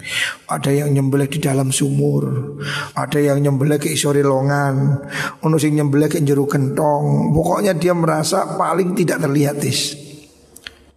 [0.52, 2.60] Ada yang nyembelih di dalam sumur.
[3.00, 5.08] Ada yang nyembelih ke isori longan.
[5.40, 9.96] Ono sing nyembelih ke jeruk kentong Pokoknya dia merasa paling tidak terlihat is.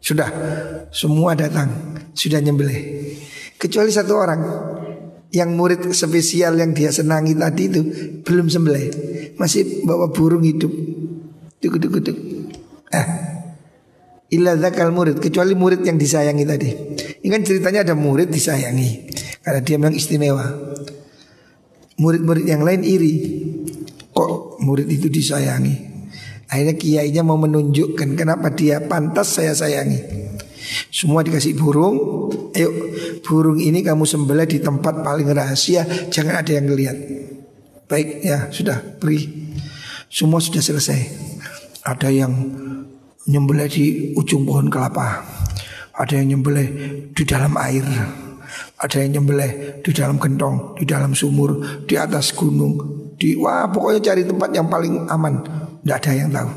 [0.03, 0.27] Sudah.
[0.91, 1.95] Semua datang.
[2.11, 3.15] Sudah nyembelih.
[3.55, 4.43] Kecuali satu orang.
[5.31, 7.83] Yang murid spesial yang dia senangi tadi itu
[8.23, 8.87] belum sembelih,
[9.37, 10.71] masih bawa burung hidup.
[11.61, 12.19] Duk duk duk.
[12.95, 13.36] Eh.
[14.27, 16.71] Illa zakal murid kecuali murid yang disayangi tadi.
[17.23, 20.47] Ini kan ceritanya ada murid disayangi karena dia memang istimewa.
[21.97, 23.15] Murid-murid yang lain iri.
[24.11, 25.95] Kok murid itu disayangi?
[26.51, 30.27] Akhirnya kiainya mau menunjukkan kenapa dia pantas saya sayangi.
[30.91, 31.97] Semua dikasih burung
[32.51, 32.71] Ayo
[33.23, 36.99] burung ini kamu sembelih di tempat paling rahasia Jangan ada yang lihat
[37.87, 39.31] Baik ya sudah pergi
[40.11, 40.99] Semua sudah selesai
[41.87, 42.33] Ada yang
[43.27, 45.23] nyembelih di ujung pohon kelapa
[45.95, 46.69] Ada yang nyembelih
[47.13, 47.85] di dalam air
[48.79, 52.79] Ada yang nyembelih di dalam gentong Di dalam sumur Di atas gunung
[53.17, 55.41] di Wah pokoknya cari tempat yang paling aman
[55.83, 56.51] Tidak ada yang tahu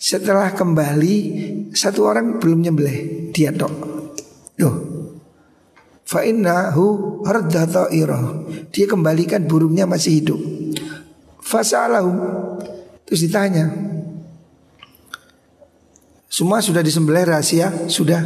[0.00, 1.16] setelah kembali
[1.76, 3.74] satu orang belum nyembelih dia dok.
[4.56, 4.76] Loh.
[6.08, 7.84] Fa radda
[8.72, 10.40] Dia kembalikan burungnya masih hidup.
[11.44, 12.16] Fasalahum.
[13.04, 13.68] Terus ditanya.
[16.30, 18.22] Semua sudah disembelih rahasia, sudah.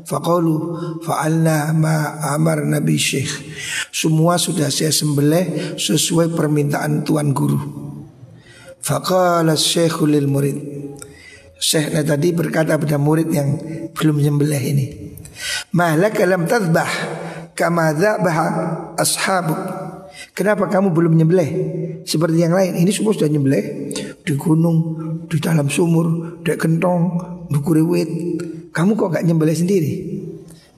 [0.00, 0.54] Faqalu
[1.02, 3.30] fa'alna ma amar Nabi Syekh.
[3.90, 7.58] Semua sudah saya sembelih sesuai permintaan tuan guru.
[8.80, 10.56] Faqala Syekhul lil murid.
[11.60, 13.58] Syekhnya tadi berkata pada murid yang
[13.92, 14.86] belum nyembelih ini.
[15.74, 16.88] Mahlak lam tadbah
[17.58, 18.46] kama dhabaha
[18.96, 19.60] ashabuk.
[20.32, 21.50] Kenapa kamu belum nyembelih
[22.08, 22.78] seperti yang lain?
[22.78, 23.89] Ini semua sudah nyembelih
[24.22, 24.78] di gunung,
[25.26, 27.02] di dalam sumur, di kentong,
[27.48, 28.10] di kuriwit.
[28.70, 29.92] Kamu kok gak nyembelih sendiri?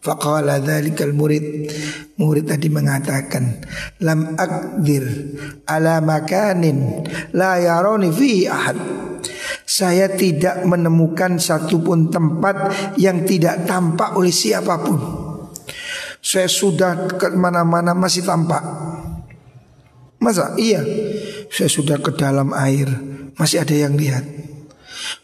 [0.02, 1.70] Faqala dzalikal murid
[2.18, 3.62] Murid tadi mengatakan
[4.02, 5.06] Lam akdir
[5.62, 9.02] ala makanin La yaroni fi ahad
[9.72, 15.00] saya tidak menemukan satupun tempat yang tidak tampak oleh siapa pun.
[16.20, 18.60] Saya sudah ke mana-mana masih tampak.
[20.20, 20.54] Masa?
[20.60, 20.84] Iya.
[21.48, 22.84] Saya sudah ke dalam air,
[23.42, 24.22] masih ada yang lihat.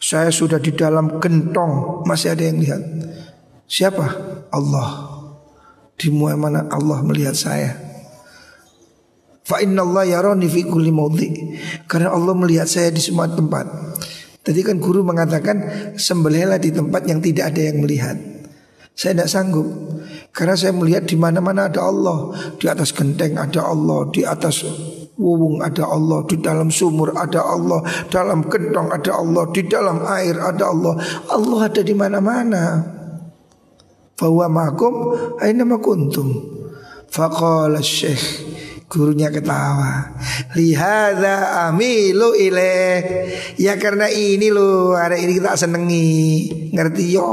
[0.02, 2.82] Saya sudah di dalam gentong, masih ada yang lihat.
[3.70, 4.06] Siapa?
[4.50, 5.06] Allah.
[5.94, 7.78] Di mana Allah melihat saya.
[9.46, 10.90] Fa inna Allah yarani fi kulli
[11.86, 13.70] Karena Allah melihat saya di semua tempat.
[14.42, 18.18] Tadi kan guru mengatakan sembelihlah di tempat yang tidak ada yang melihat.
[18.98, 19.68] Saya tidak sanggup
[20.34, 24.66] karena saya melihat di mana-mana ada Allah, di atas genteng ada Allah, di atas
[25.18, 30.38] wuwung ada Allah, di dalam sumur ada Allah, dalam gentong ada Allah, di dalam air
[30.38, 30.94] ada Allah.
[31.34, 32.62] Allah ada di mana-mana.
[34.14, 34.94] Fahuwa ma'akum
[35.42, 36.30] aina ma kuntum.
[37.10, 38.48] Faqala syekh
[38.88, 40.16] Gurunya ketawa.
[40.56, 43.28] Lihada amilu ilaih.
[43.60, 46.48] Ya karena ini loh, hari ini kita senengi.
[46.72, 47.28] Ngerti yo.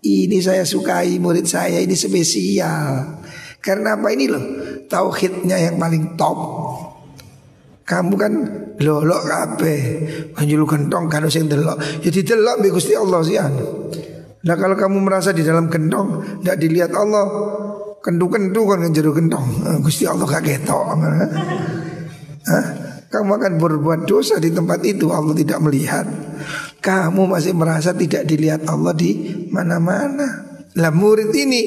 [0.00, 3.20] Ini saya sukai murid saya ini spesial.
[3.60, 4.44] Karena apa ini loh?
[4.86, 6.38] Tauhidnya yang paling top.
[7.86, 8.32] Kamu kan
[8.82, 9.80] lolok kabeh.
[10.34, 11.78] Anjul gentong kan sing delok.
[12.02, 13.52] Ya didelok mbek Gusti Allah sian.
[14.46, 17.26] Nah kalau kamu merasa di dalam gentong tidak dilihat Allah,
[18.02, 19.46] kendu-kendu kan jero gentong.
[19.66, 20.86] Eh, Gusti Allah gak ketok.
[23.06, 26.04] Kamu akan berbuat dosa di tempat itu Allah tidak melihat.
[26.82, 30.26] Kamu masih merasa tidak dilihat Allah di mana-mana.
[30.76, 31.60] Lah murid ini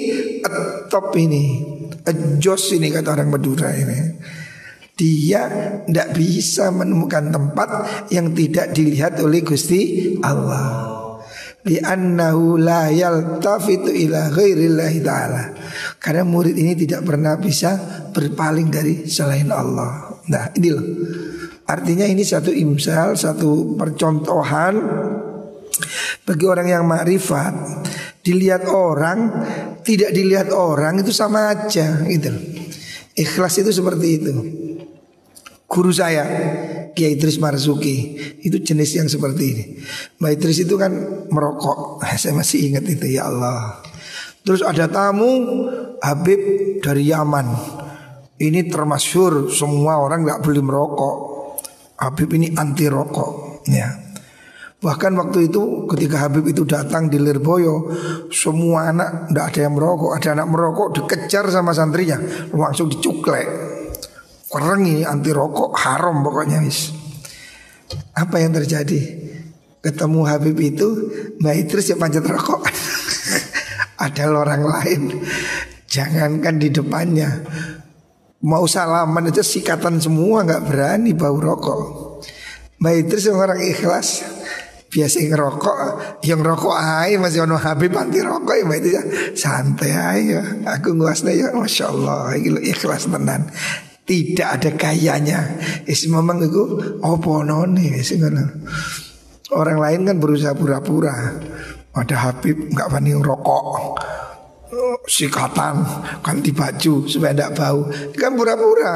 [0.91, 1.63] top ini,
[2.39, 3.99] jos ini kata orang Madura ini.
[4.99, 5.47] Dia
[5.87, 7.69] tidak bisa menemukan tempat
[8.11, 10.99] yang tidak dilihat oleh Gusti Allah.
[11.59, 15.43] Li'annahu la yaltafitu ila ghairillahi ta'ala
[15.99, 17.75] Karena murid ini tidak pernah bisa
[18.15, 20.87] berpaling dari selain Allah Nah ini loh
[21.67, 24.79] Artinya ini satu imsal, satu percontohan
[26.23, 27.53] Bagi orang yang makrifat
[28.23, 29.19] Dilihat orang,
[29.89, 32.29] tidak dilihat orang itu sama aja gitu
[33.17, 34.33] Ikhlas itu seperti itu
[35.69, 36.25] Guru saya
[36.97, 39.63] Kiai Idris Marzuki itu jenis yang seperti ini.
[40.17, 40.91] Mbak Idris itu kan
[41.29, 42.01] merokok.
[42.21, 43.77] Saya masih ingat itu ya Allah.
[44.41, 45.29] Terus ada tamu
[46.01, 46.41] Habib
[46.81, 47.47] dari Yaman.
[48.41, 51.15] Ini termasyur semua orang nggak boleh merokok.
[52.01, 53.61] Habib ini anti rokok.
[53.69, 54.08] Ya.
[54.79, 57.91] Bahkan waktu itu ketika Habib itu datang di Lirboyo
[58.31, 60.11] Semua anak tidak ada yang merokok.
[60.15, 62.15] Ada anak merokok dikejar sama santrinya.
[62.55, 63.47] Langsung dicuklek.
[64.49, 66.95] Ini anti rokok haram pokoknya wis.
[68.15, 69.29] Apa yang terjadi?
[69.79, 70.87] Ketemu Habib itu
[71.43, 72.63] Mbak Idris ya panjat rokok.
[74.05, 75.01] Ada orang lain.
[75.91, 77.29] Jangankan di depannya.
[78.39, 81.81] Mau salaman aja sikatan semua nggak berani bau rokok.
[82.79, 84.38] Mbak Idris orang ikhlas
[84.89, 85.77] biasa ngerokok
[86.25, 89.03] yang rokok aja masih ono Habib anti rokok ya itu ya
[89.37, 93.53] santai aja aku nguasnya ya masya Allah ikhlas tenan.
[94.09, 95.61] Tidak ada kayanya.
[95.85, 97.93] Is memang itu opo noni
[99.53, 101.37] Orang lain kan berusaha pura-pura.
[101.93, 103.65] Ada Habib nggak panik rokok
[105.09, 105.81] sikatan
[106.21, 107.85] ganti baju supaya tidak bau.
[108.17, 108.93] Kan pura-pura.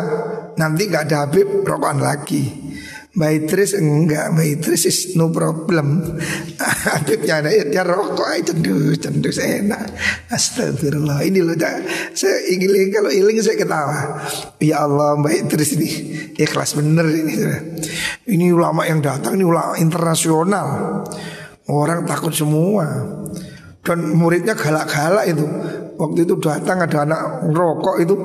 [0.57, 2.73] Nanti nggak ada Habib rokokan lagi
[3.14, 6.18] Mbak Idris enggak Mbak Idris is no problem.
[6.57, 9.86] Habibnya ada dia rokok aja cendu cendu enak.
[10.34, 11.22] Astagfirullah.
[11.22, 11.53] Ini loh
[12.18, 14.18] saya ingin kalau iling saya ketawa.
[14.57, 15.89] Ya Allah Mbak Idris ini
[16.41, 17.34] ikhlas bener ini
[18.34, 20.68] Ini ulama yang datang ini ulama internasional.
[21.70, 23.14] Orang takut semua.
[23.86, 25.45] Dan muridnya galak-galak itu.
[26.01, 27.22] Waktu itu datang ada anak
[27.53, 28.16] rokok itu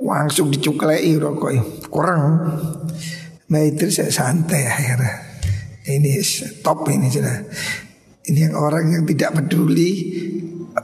[0.00, 1.52] Langsung dicuklei rokok
[1.92, 2.22] Kurang
[3.50, 5.14] Nah itu saya santai akhirnya.
[5.90, 6.22] Ini
[6.62, 7.38] top ini sudah.
[8.30, 9.90] Ini yang orang yang tidak peduli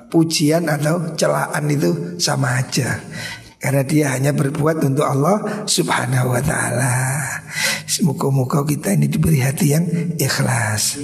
[0.07, 2.99] Pujian atau celaan itu sama aja.
[3.57, 6.95] Karena dia hanya berbuat untuk Allah subhanahu wa ta'ala.
[7.87, 9.87] Semoga-moga kita ini diberi hati yang
[10.19, 11.01] ikhlas